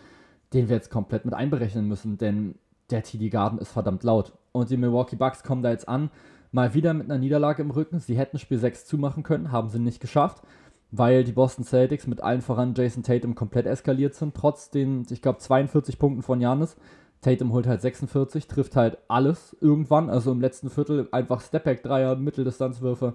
[0.52, 2.54] den wir jetzt komplett mit einberechnen müssen, denn
[2.90, 4.32] der TD Garden ist verdammt laut.
[4.52, 6.10] Und die Milwaukee Bucks kommen da jetzt an,
[6.52, 8.00] mal wieder mit einer Niederlage im Rücken.
[8.00, 10.42] Sie hätten Spiel 6 zumachen können, haben sie nicht geschafft,
[10.90, 15.22] weil die Boston Celtics mit allen voran Jason Tatum komplett eskaliert sind, trotz den, ich
[15.22, 16.76] glaube, 42 Punkten von Janis.
[17.22, 23.14] Tatum holt halt 46, trifft halt alles irgendwann, also im letzten Viertel einfach Stepback-Dreier, Mitteldistanzwürfe,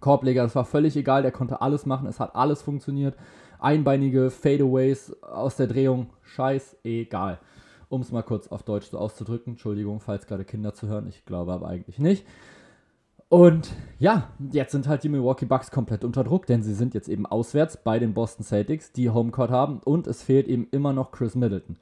[0.00, 3.16] Korbleger, das war völlig egal, der konnte alles machen, es hat alles funktioniert.
[3.58, 7.38] Einbeinige Fadeaways aus der Drehung, scheißegal.
[7.90, 11.26] Um es mal kurz auf Deutsch so auszudrücken, Entschuldigung, falls gerade Kinder zu hören, ich
[11.26, 12.24] glaube aber eigentlich nicht.
[13.28, 17.08] Und ja, jetzt sind halt die Milwaukee Bucks komplett unter Druck, denn sie sind jetzt
[17.08, 21.12] eben auswärts bei den Boston Celtics, die Homecourt haben und es fehlt eben immer noch
[21.12, 21.76] Chris Middleton.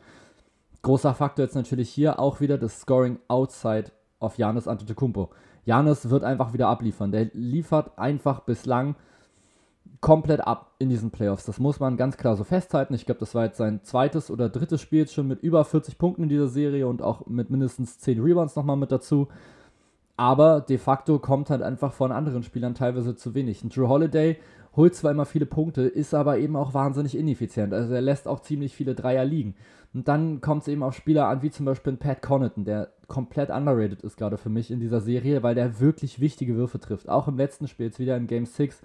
[0.89, 5.29] Großer Faktor jetzt natürlich hier auch wieder das Scoring outside of Janis Antetokounmpo.
[5.67, 7.13] Janis wird einfach wieder abliefern.
[7.13, 8.97] Der liefert einfach bislang
[10.01, 11.45] komplett ab in diesen Playoffs.
[11.45, 12.95] Das muss man ganz klar so festhalten.
[12.95, 15.99] Ich glaube, das war jetzt sein zweites oder drittes Spiel jetzt schon mit über 40
[15.99, 19.29] Punkten in dieser Serie und auch mit mindestens 10 Rebounds nochmal mit dazu.
[20.17, 23.63] Aber de facto kommt halt einfach von anderen Spielern teilweise zu wenig.
[23.63, 24.39] Und Drew Holiday
[24.75, 27.75] holt zwar immer viele Punkte, ist aber eben auch wahnsinnig ineffizient.
[27.75, 29.55] Also er lässt auch ziemlich viele Dreier liegen.
[29.95, 33.51] Und dann kommt es eben auf Spieler an, wie zum Beispiel Pat Connaughton, der komplett
[33.51, 37.09] underrated ist gerade für mich in dieser Serie, weil der wirklich wichtige Würfe trifft.
[37.09, 38.83] Auch im letzten Spiel, jetzt wieder im Game 6,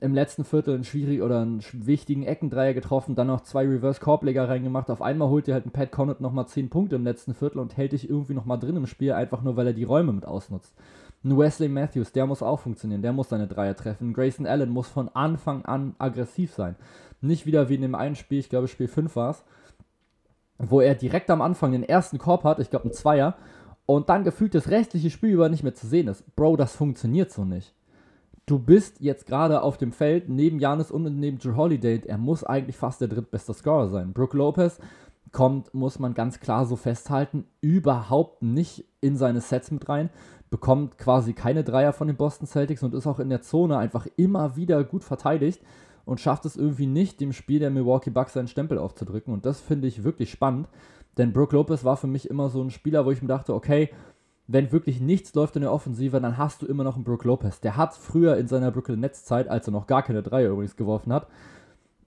[0.00, 4.88] im letzten Viertel einen schwierigen oder einen wichtigen Eckendreier getroffen, dann noch zwei Reverse-Korbleger reingemacht.
[4.90, 7.76] Auf einmal holt dir halt ein Pat Connaughton nochmal 10 Punkte im letzten Viertel und
[7.76, 10.74] hält dich irgendwie nochmal drin im Spiel, einfach nur weil er die Räume mit ausnutzt.
[11.22, 14.14] Ein Wesley Matthews, der muss auch funktionieren, der muss seine Dreier treffen.
[14.14, 16.76] Grayson Allen muss von Anfang an aggressiv sein.
[17.20, 19.44] Nicht wieder wie in dem einen Spiel, ich glaube Spiel 5 war es,
[20.60, 23.36] wo er direkt am Anfang den ersten Korb hat, ich glaube ein Zweier,
[23.86, 26.36] und dann gefühlt das restliche Spiel über nicht mehr zu sehen ist.
[26.36, 27.74] Bro, das funktioniert so nicht.
[28.46, 32.02] Du bist jetzt gerade auf dem Feld neben Janis und neben Drew Holiday.
[32.06, 34.12] Er muss eigentlich fast der drittbeste Scorer sein.
[34.12, 34.78] Brooke Lopez
[35.32, 40.10] kommt, muss man ganz klar so festhalten, überhaupt nicht in seine Sets mit rein
[40.50, 44.06] bekommt quasi keine Dreier von den Boston Celtics und ist auch in der Zone einfach
[44.16, 45.62] immer wieder gut verteidigt
[46.10, 49.32] und schafft es irgendwie nicht, dem Spiel der Milwaukee Bucks seinen Stempel aufzudrücken.
[49.32, 50.66] Und das finde ich wirklich spannend,
[51.16, 53.90] denn Brooke Lopez war für mich immer so ein Spieler, wo ich mir dachte, okay,
[54.48, 57.60] wenn wirklich nichts läuft in der Offensive, dann hast du immer noch einen Brook Lopez.
[57.60, 60.74] Der hat früher in seiner Brooklyn Netz Zeit, als er noch gar keine Dreier übrigens
[60.74, 61.28] geworfen hat,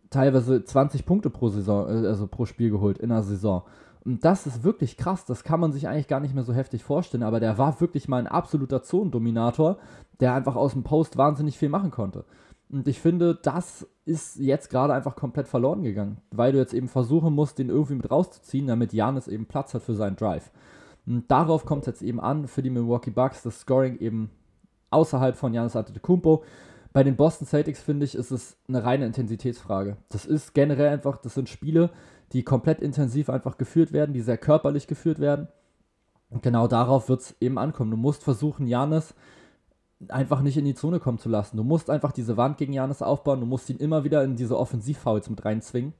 [0.10, 3.64] teilweise 20 Punkte pro Saison, äh, also pro Spiel geholt in der Saison.
[4.04, 5.24] Und das ist wirklich krass.
[5.24, 7.24] Das kann man sich eigentlich gar nicht mehr so heftig vorstellen.
[7.24, 9.78] Aber der war wirklich mal ein absoluter Zonendominator,
[10.20, 12.26] der einfach aus dem Post wahnsinnig viel machen konnte.
[12.74, 16.88] Und ich finde, das ist jetzt gerade einfach komplett verloren gegangen, weil du jetzt eben
[16.88, 20.50] versuchen musst, den irgendwie mit rauszuziehen, damit Janis eben Platz hat für seinen Drive.
[21.06, 24.32] Und darauf kommt es jetzt eben an für die Milwaukee Bucks, das Scoring eben
[24.90, 26.44] außerhalb von Janis Antetokounmpo.
[26.94, 29.98] Bei den Boston Celtics finde ich, ist es eine reine Intensitätsfrage.
[30.10, 31.92] Das ist generell einfach, das sind Spiele,
[32.32, 35.48] die komplett intensiv einfach geführt werden, die sehr körperlich geführt werden.
[36.32, 37.92] Und genau darauf wird es eben ankommen.
[37.92, 39.14] Du musst versuchen, Janis
[40.10, 41.58] einfach nicht in die Zone kommen zu lassen.
[41.58, 44.58] Du musst einfach diese Wand gegen Janis aufbauen, du musst ihn immer wieder in diese
[44.58, 45.94] Offensivfouls mit reinzwingen.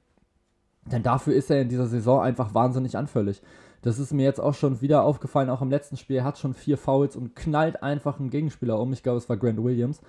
[0.86, 3.40] Denn dafür ist er in dieser Saison einfach wahnsinnig anfällig.
[3.82, 6.16] Das ist mir jetzt auch schon wieder aufgefallen, auch im letzten Spiel.
[6.16, 8.92] Er hat schon vier Fouls und knallt einfach einen Gegenspieler um.
[8.92, 10.00] Ich glaube, es war Grant Williams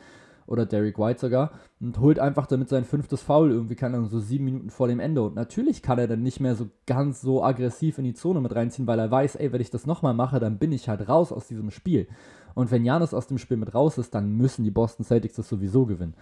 [0.48, 4.20] oder Derek White sogar, und holt einfach damit sein fünftes Foul irgendwie, keine Ahnung, so
[4.20, 5.24] sieben Minuten vor dem Ende.
[5.24, 8.56] Und natürlich kann er dann nicht mehr so ganz so aggressiv in die Zone mit
[8.56, 11.32] reinziehen, weil er weiß, ey, wenn ich das nochmal mache, dann bin ich halt raus
[11.32, 12.08] aus diesem Spiel.
[12.54, 15.50] Und wenn Janis aus dem Spiel mit raus ist, dann müssen die Boston Celtics das
[15.50, 16.16] sowieso gewinnen.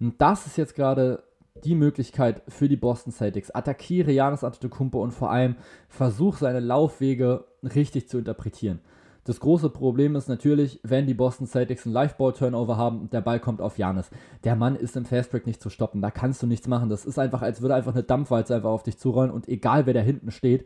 [0.00, 1.22] Und das ist jetzt gerade
[1.64, 3.50] die Möglichkeit für die Boston Celtics.
[3.50, 5.56] Attackiere Janis Antetokounmpo und vor allem
[5.88, 8.80] versuch seine Laufwege richtig zu interpretieren.
[9.28, 13.38] Das große Problem ist natürlich, wenn die Boston Celtics einen Live-Ball-Turnover haben und der Ball
[13.38, 14.08] kommt auf Janis.
[14.42, 16.00] Der Mann ist im Fastbreak nicht zu stoppen.
[16.00, 16.88] Da kannst du nichts machen.
[16.88, 19.92] Das ist einfach, als würde einfach eine Dampfwalze einfach auf dich zurollen und egal wer
[19.92, 20.64] da hinten steht,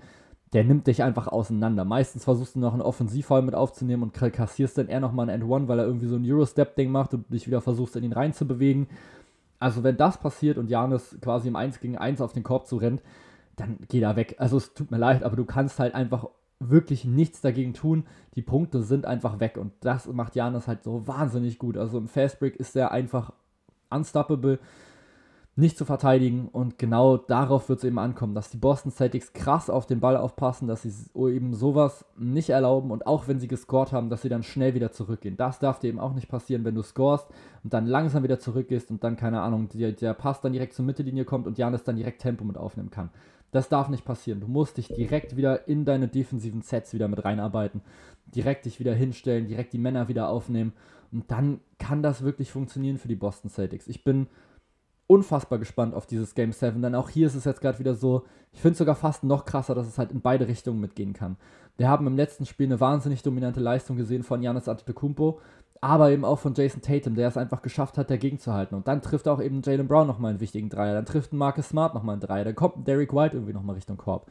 [0.53, 1.85] der nimmt dich einfach auseinander.
[1.85, 5.67] Meistens versuchst du noch einen Offensivfall mit aufzunehmen und kassierst dann eher nochmal einen End-One,
[5.67, 8.87] weil er irgendwie so ein Euro-Step-Ding macht und dich wieder versuchst, in ihn reinzubewegen.
[9.59, 12.77] Also, wenn das passiert und Janis quasi im 1 gegen 1 auf den Korb zu
[12.77, 13.03] rennt,
[13.57, 14.37] dann geh da weg.
[14.39, 16.29] Also, es tut mir leid, aber du kannst halt einfach
[16.71, 18.05] wirklich nichts dagegen tun.
[18.35, 21.77] Die Punkte sind einfach weg und das macht Janis halt so wahnsinnig gut.
[21.77, 23.33] Also im Fastbreak ist er einfach
[23.91, 24.59] unstoppable,
[25.55, 29.69] nicht zu verteidigen und genau darauf wird es eben ankommen, dass die Boston Celtics krass
[29.69, 33.93] auf den Ball aufpassen, dass sie eben sowas nicht erlauben und auch wenn sie gescored
[33.93, 35.37] haben, dass sie dann schnell wieder zurückgehen.
[35.37, 37.29] Das darf dir eben auch nicht passieren, wenn du scorest
[37.65, 40.87] und dann langsam wieder zurückgehst und dann, keine Ahnung, der, der Pass dann direkt zur
[40.87, 43.11] Mittellinie kommt und Janis dann direkt Tempo mit aufnehmen kann.
[43.53, 44.41] Das darf nicht passieren.
[44.41, 47.83] Du musst dich direkt wieder in deine defensiven Sets wieder mit reinarbeiten.
[48.35, 50.73] Direkt dich wieder hinstellen, direkt die Männer wieder aufnehmen.
[51.13, 53.87] Und dann kann das wirklich funktionieren für die Boston Celtics.
[53.89, 54.27] Ich bin
[55.07, 58.25] unfassbar gespannt auf dieses Game 7, denn auch hier ist es jetzt gerade wieder so,
[58.53, 61.37] ich finde es sogar fast noch krasser, dass es halt in beide Richtungen mitgehen kann.
[61.77, 65.41] Wir haben im letzten Spiel eine wahnsinnig dominante Leistung gesehen von Janis Antetokounmpo,
[65.83, 68.77] aber eben auch von Jason Tatum, der es einfach geschafft hat, dagegen zu halten.
[68.77, 71.93] Und dann trifft auch eben Jalen Brown nochmal einen wichtigen Dreier, dann trifft Marcus Smart
[71.93, 74.31] nochmal einen Dreier, dann kommt Derek White irgendwie nochmal Richtung Korb.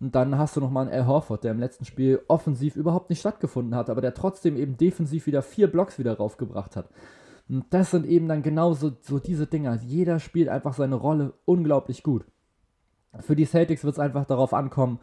[0.00, 3.20] Und dann hast du nochmal einen Al Horford, der im letzten Spiel offensiv überhaupt nicht
[3.20, 6.90] stattgefunden hat, aber der trotzdem eben defensiv wieder vier Blocks wieder raufgebracht hat.
[7.48, 9.76] Und das sind eben dann genauso so diese Dinger.
[9.76, 12.26] Jeder spielt einfach seine Rolle unglaublich gut.
[13.20, 14.98] Für die Celtics wird es einfach darauf ankommen,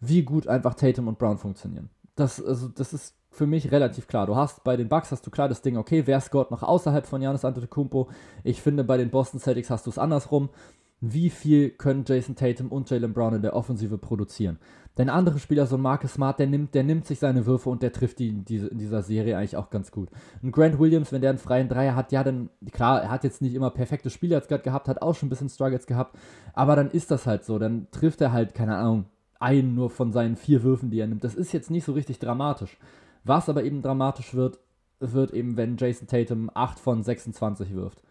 [0.00, 1.90] wie gut einfach Tatum und Brown funktionieren.
[2.14, 4.26] Das, also, das ist für mich relativ klar.
[4.26, 7.06] Du hast bei den Bucks hast du klar das Ding, okay, wer scoret noch außerhalb
[7.06, 8.08] von Giannis Antetokounmpo?
[8.44, 10.50] Ich finde, bei den Boston Celtics hast du es andersrum.
[11.00, 14.58] Wie viel können Jason Tatum und Jalen Brown in der Offensive produzieren?
[14.96, 17.82] Denn andere Spieler, so ein Marcus Smart, der nimmt, der nimmt sich seine Würfe und
[17.82, 20.08] der trifft die in, diese, in dieser Serie eigentlich auch ganz gut.
[20.40, 23.42] Und Grant Williams, wenn der einen freien Dreier hat, ja, dann, klar, er hat jetzt
[23.42, 26.16] nicht immer perfekte Spiele jetzt gerade gehabt, hat auch schon ein bisschen Struggles gehabt,
[26.54, 27.58] aber dann ist das halt so.
[27.58, 29.06] Dann trifft er halt, keine Ahnung,
[29.40, 31.24] einen nur von seinen vier Würfen, die er nimmt.
[31.24, 32.78] Das ist jetzt nicht so richtig dramatisch.
[33.24, 34.58] Was aber eben dramatisch wird,
[35.00, 38.02] wird eben, wenn Jason Tatum 8 von 26 wirft.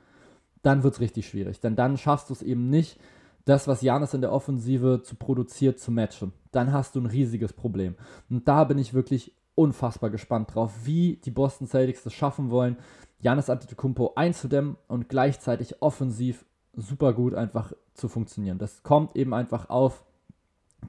[0.61, 1.59] Dann wird es richtig schwierig.
[1.59, 2.99] Denn dann schaffst du es eben nicht,
[3.45, 6.31] das, was Janis in der Offensive zu produziert, zu matchen.
[6.51, 7.95] Dann hast du ein riesiges Problem.
[8.29, 12.77] Und da bin ich wirklich unfassbar gespannt drauf, wie die Boston Celtics das schaffen wollen,
[13.19, 16.45] Janis Antetokounmpo einzudämmen und gleichzeitig offensiv
[16.75, 18.57] super gut einfach zu funktionieren.
[18.57, 20.03] Das kommt eben einfach auf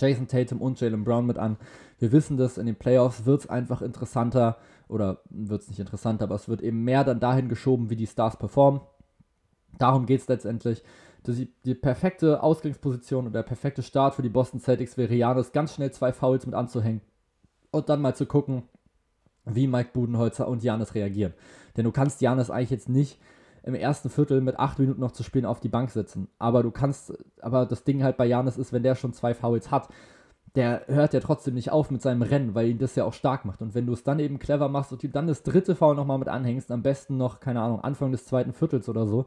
[0.00, 1.56] Jason Tatum und Jalen Brown mit an.
[1.98, 6.24] Wir wissen das, in den Playoffs wird es einfach interessanter oder wird es nicht interessanter,
[6.24, 8.80] aber es wird eben mehr dann dahin geschoben, wie die Stars performen.
[9.78, 10.82] Darum geht es letztendlich.
[11.26, 15.74] Die, die, perfekte Ausgangsposition oder der perfekte Start für die Boston Celtics wäre Janis ganz
[15.74, 17.00] schnell zwei Fouls mit anzuhängen
[17.70, 18.64] und dann mal zu gucken,
[19.46, 21.32] wie Mike Budenholzer und Janis reagieren.
[21.76, 23.18] Denn du kannst Janis eigentlich jetzt nicht
[23.64, 26.28] im ersten Viertel mit acht Minuten noch zu spielen auf die Bank sitzen.
[26.38, 29.70] Aber du kannst, aber das Ding halt bei Janis ist, wenn der schon zwei Fouls
[29.70, 29.88] hat,
[30.54, 33.44] der hört ja trotzdem nicht auf mit seinem Rennen, weil ihn das ja auch stark
[33.44, 33.62] macht.
[33.62, 36.18] Und wenn du es dann eben clever machst und ihm dann das dritte Foul nochmal
[36.18, 39.26] mit anhängst, am besten noch, keine Ahnung, Anfang des zweiten Viertels oder so,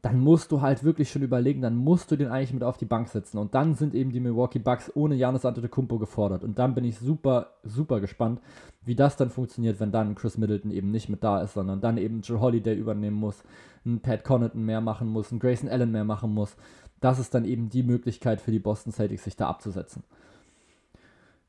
[0.00, 2.86] dann musst du halt wirklich schon überlegen, dann musst du den eigentlich mit auf die
[2.86, 3.38] Bank setzen.
[3.38, 6.42] Und dann sind eben die Milwaukee Bucks ohne Janis Antetokounmpo gefordert.
[6.42, 8.40] Und dann bin ich super, super gespannt,
[8.84, 11.98] wie das dann funktioniert, wenn dann Chris Middleton eben nicht mit da ist, sondern dann
[11.98, 13.44] eben Joe Holiday übernehmen muss,
[13.84, 16.56] ein Pat Connaughton mehr machen muss, ein Grayson Allen mehr machen muss.
[17.00, 20.02] Das ist dann eben die Möglichkeit für die Boston Celtics, sich da abzusetzen.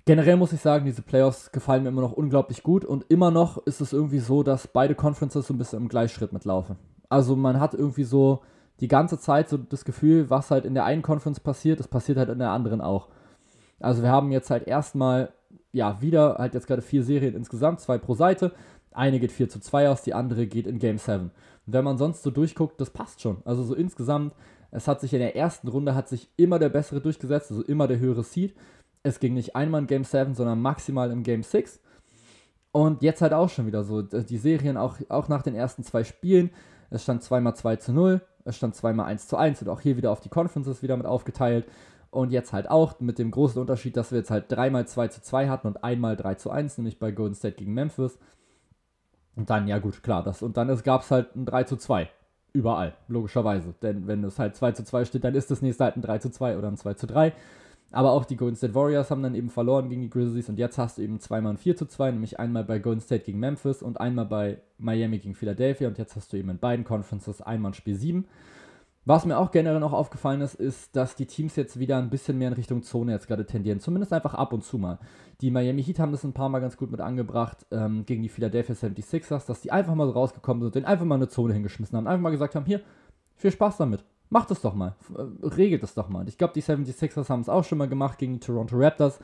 [0.05, 3.57] Generell muss ich sagen, diese Playoffs gefallen mir immer noch unglaublich gut und immer noch
[3.65, 6.75] ist es irgendwie so, dass beide Conferences so ein bisschen im Gleichschritt mitlaufen.
[7.13, 8.41] Also man hat irgendwie so
[8.79, 12.17] die ganze Zeit so das Gefühl, was halt in der einen Conference passiert, das passiert
[12.17, 13.07] halt in der anderen auch.
[13.79, 15.31] Also wir haben jetzt halt erstmal,
[15.71, 18.51] ja, wieder halt jetzt gerade vier Serien insgesamt, zwei pro Seite.
[18.93, 21.25] Eine geht 4 zu 2 aus, die andere geht in Game 7.
[21.25, 21.31] Und
[21.67, 23.37] wenn man sonst so durchguckt, das passt schon.
[23.45, 24.33] Also so insgesamt,
[24.71, 27.87] es hat sich in der ersten Runde hat sich immer der bessere durchgesetzt, also immer
[27.87, 28.55] der höhere Seed.
[29.03, 31.79] Es ging nicht einmal in Game 7, sondern maximal im Game 6.
[32.71, 34.01] Und jetzt halt auch schon wieder so.
[34.01, 36.49] Die Serien auch, auch nach den ersten zwei Spielen
[36.93, 39.97] es stand zweimal 2 zu 0, es stand zweimal 1 zu 1 und auch hier
[39.97, 41.65] wieder auf die Conferences wieder mit aufgeteilt.
[42.11, 45.21] Und jetzt halt auch mit dem großen Unterschied, dass wir jetzt halt dreimal 2 zu
[45.23, 48.19] 2 hatten und einmal 3 zu 1, nämlich bei Golden State gegen Memphis.
[49.35, 52.07] Und dann, ja gut, klar, das, und dann gab es halt ein 3 zu 2.
[52.53, 53.73] Überall, logischerweise.
[53.81, 56.19] Denn wenn es halt 2 zu 2 steht, dann ist das nächste halt ein 3
[56.19, 57.33] zu 2 oder ein 2 zu 3.
[57.93, 60.79] Aber auch die Golden State Warriors haben dann eben verloren gegen die Grizzlies und jetzt
[60.79, 63.83] hast du eben zweimal ein 4 zu 2, nämlich einmal bei Golden State gegen Memphis
[63.83, 67.71] und einmal bei Miami gegen Philadelphia und jetzt hast du eben in beiden Conferences einmal
[67.71, 68.25] ein Spiel 7.
[69.05, 72.37] Was mir auch generell noch aufgefallen ist, ist, dass die Teams jetzt wieder ein bisschen
[72.37, 73.81] mehr in Richtung Zone jetzt gerade tendieren.
[73.81, 74.97] Zumindest einfach ab und zu mal.
[75.41, 78.29] Die Miami Heat haben das ein paar Mal ganz gut mit angebracht ähm, gegen die
[78.29, 81.97] Philadelphia 76ers, dass die einfach mal so rausgekommen sind, denen einfach mal eine Zone hingeschmissen
[81.97, 82.07] haben.
[82.07, 82.79] Einfach mal gesagt haben, hier,
[83.35, 84.05] viel Spaß damit.
[84.33, 84.95] Macht es doch mal.
[85.15, 86.27] Äh, regelt es doch mal.
[86.27, 89.19] Ich glaube, die 76ers haben es auch schon mal gemacht gegen die Toronto Raptors.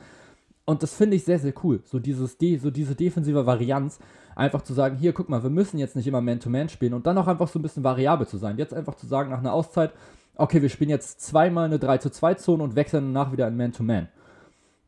[0.66, 1.80] Und das finde ich sehr, sehr cool.
[1.84, 3.98] So, dieses De so diese defensive Varianz,
[4.36, 7.08] einfach zu sagen, hier, guck mal, wir müssen jetzt nicht immer Man-to-Man -Man spielen und
[7.08, 8.56] dann auch einfach so ein bisschen variabel zu sein.
[8.56, 9.90] Jetzt einfach zu sagen, nach einer Auszeit,
[10.36, 13.56] okay, wir spielen jetzt zweimal eine 3 zu 2 Zone und wechseln danach wieder in
[13.56, 14.04] Man-to-Man.
[14.04, 14.08] -Man.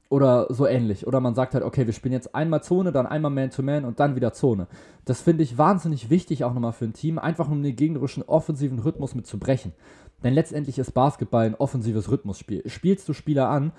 [0.08, 1.06] Oder so ähnlich.
[1.06, 3.98] Oder man sagt halt, okay, wir spielen jetzt einmal Zone, dann einmal Man-to-Man -Man und
[3.98, 4.68] dann wieder Zone.
[5.04, 8.78] Das finde ich wahnsinnig wichtig auch nochmal für ein Team, einfach um den gegnerischen offensiven
[8.78, 9.72] Rhythmus mit zu brechen.
[10.22, 12.62] Denn letztendlich ist Basketball ein offensives Rhythmusspiel.
[12.68, 13.72] Spielst du Spieler an,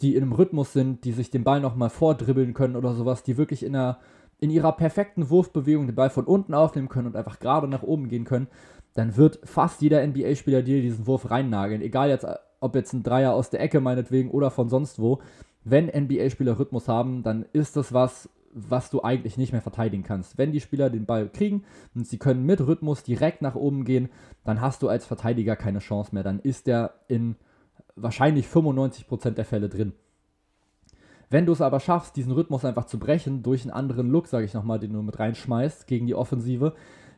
[0.00, 3.36] die in einem Rhythmus sind, die sich den Ball nochmal vordribbeln können oder sowas, die
[3.36, 3.98] wirklich in, einer,
[4.38, 8.08] in ihrer perfekten Wurfbewegung den Ball von unten aufnehmen können und einfach gerade nach oben
[8.08, 8.46] gehen können,
[8.94, 11.82] dann wird fast jeder NBA-Spieler dir diesen Wurf reinnageln.
[11.82, 12.26] Egal jetzt,
[12.60, 15.20] ob jetzt ein Dreier aus der Ecke meinetwegen oder von sonst wo.
[15.64, 20.38] Wenn NBA-Spieler Rhythmus haben, dann ist das was, was du eigentlich nicht mehr verteidigen kannst.
[20.38, 24.08] Wenn die Spieler den Ball kriegen und sie können mit Rhythmus direkt nach oben gehen,
[24.44, 26.22] dann hast du als Verteidiger keine Chance mehr.
[26.22, 27.36] Dann ist der in
[27.94, 29.92] wahrscheinlich 95% der Fälle drin.
[31.30, 34.46] Wenn du es aber schaffst, diesen Rhythmus einfach zu brechen, durch einen anderen Look, sage
[34.46, 36.74] ich nochmal, den du mit reinschmeißt gegen die Offensive,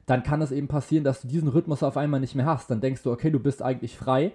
[0.07, 2.71] dann kann es eben passieren, dass du diesen Rhythmus auf einmal nicht mehr hast.
[2.71, 4.33] Dann denkst du, okay, du bist eigentlich frei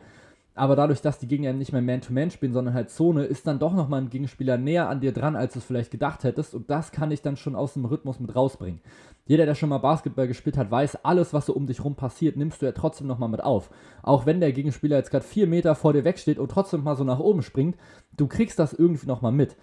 [0.57, 3.59] aber dadurch, dass die Gegner nicht mehr Man-to-Man -Man spielen, sondern halt Zone, ist dann
[3.59, 6.55] doch nochmal ein Gegenspieler näher an dir dran, als du es vielleicht gedacht hättest.
[6.55, 8.79] Und das kann ich dann schon aus dem Rhythmus mit rausbringen.
[9.25, 12.37] Jeder, der schon mal Basketball gespielt hat, weiß, alles, was so um dich rum passiert,
[12.37, 13.69] nimmst du ja trotzdem nochmal mit auf.
[14.01, 17.03] Auch wenn der Gegenspieler jetzt gerade vier Meter vor dir wegsteht und trotzdem mal so
[17.03, 17.75] nach oben springt,
[18.15, 19.57] du kriegst das irgendwie nochmal mit.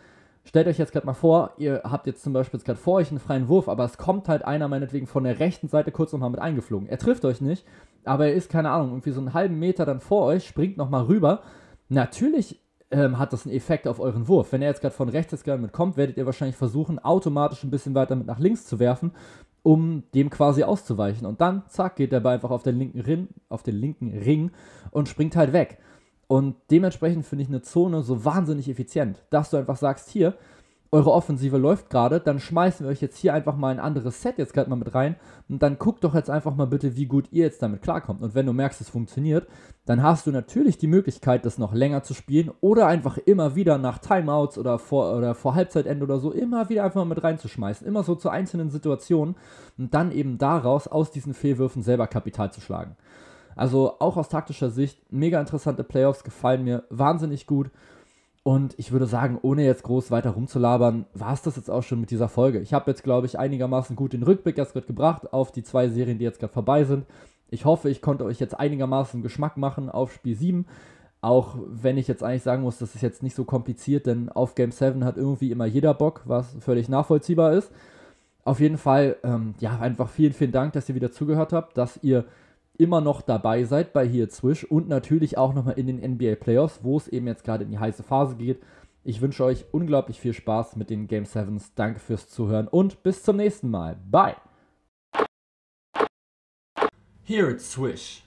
[0.44, 3.20] Stellt euch jetzt gerade mal vor, ihr habt jetzt zum Beispiel gerade vor euch einen
[3.20, 6.40] freien Wurf, aber es kommt halt einer meinetwegen von der rechten Seite kurz nochmal mit
[6.40, 6.88] eingeflogen.
[6.88, 7.64] Er trifft euch nicht,
[8.05, 11.05] aber er ist, keine Ahnung, irgendwie so einen halben Meter dann vor euch, springt nochmal
[11.05, 11.42] rüber.
[11.88, 14.52] Natürlich ähm, hat das einen Effekt auf euren Wurf.
[14.52, 17.70] Wenn er jetzt gerade von rechts jetzt gerade mitkommt, werdet ihr wahrscheinlich versuchen, automatisch ein
[17.70, 19.12] bisschen weiter mit nach links zu werfen,
[19.62, 21.26] um dem quasi auszuweichen.
[21.26, 24.50] Und dann, zack, geht der Ball einfach auf den linken Ring, auf den linken Ring
[24.90, 25.78] und springt halt weg.
[26.33, 30.33] Und dementsprechend finde ich eine Zone so wahnsinnig effizient, dass du einfach sagst, hier,
[30.90, 34.38] eure Offensive läuft gerade, dann schmeißen wir euch jetzt hier einfach mal ein anderes Set
[34.38, 35.16] jetzt gerade mal mit rein
[35.51, 38.23] und dann guckt doch jetzt einfach mal bitte, wie gut ihr jetzt damit klarkommt.
[38.23, 39.47] Und wenn du merkst, es funktioniert,
[39.85, 43.77] dann hast du natürlich die Möglichkeit, das noch länger zu spielen oder einfach immer wieder
[43.77, 47.87] nach Timeouts oder vor, oder vor Halbzeitende oder so immer wieder einfach mal mit reinzuschmeißen.
[47.87, 49.37] Immer so zu einzelnen Situationen
[49.77, 52.97] und dann eben daraus aus diesen Fehlwürfen selber Kapital zu schlagen.
[53.56, 57.70] Also auch aus taktischer Sicht mega interessante Playoffs, gefallen mir wahnsinnig gut.
[58.44, 62.00] Und ich würde sagen, ohne jetzt groß weiter rumzulabern, war es das jetzt auch schon
[62.00, 62.58] mit dieser Folge.
[62.58, 65.88] Ich habe jetzt, glaube ich, einigermaßen gut den Rückblick erst gerade gebracht auf die zwei
[65.88, 67.06] Serien, die jetzt gerade vorbei sind.
[67.50, 70.66] Ich hoffe, ich konnte euch jetzt einigermaßen Geschmack machen auf Spiel 7.
[71.20, 74.56] Auch wenn ich jetzt eigentlich sagen muss, das ist jetzt nicht so kompliziert, denn auf
[74.56, 77.70] Game 7 hat irgendwie immer jeder Bock, was völlig nachvollziehbar ist.
[78.44, 82.03] Auf jeden Fall, ähm, ja, einfach vielen, vielen Dank, dass ihr wieder zugehört habt, dass
[82.03, 82.24] ihr
[82.83, 86.80] immer noch dabei seid bei hier Zwisch und natürlich auch nochmal in den NBA Playoffs,
[86.83, 88.61] wo es eben jetzt gerade in die heiße Phase geht.
[89.05, 91.74] Ich wünsche euch unglaublich viel Spaß mit den Game Sevens.
[91.74, 93.97] Danke fürs Zuhören und bis zum nächsten Mal.
[94.11, 94.37] Bye.
[97.22, 98.20] Here it's Swish.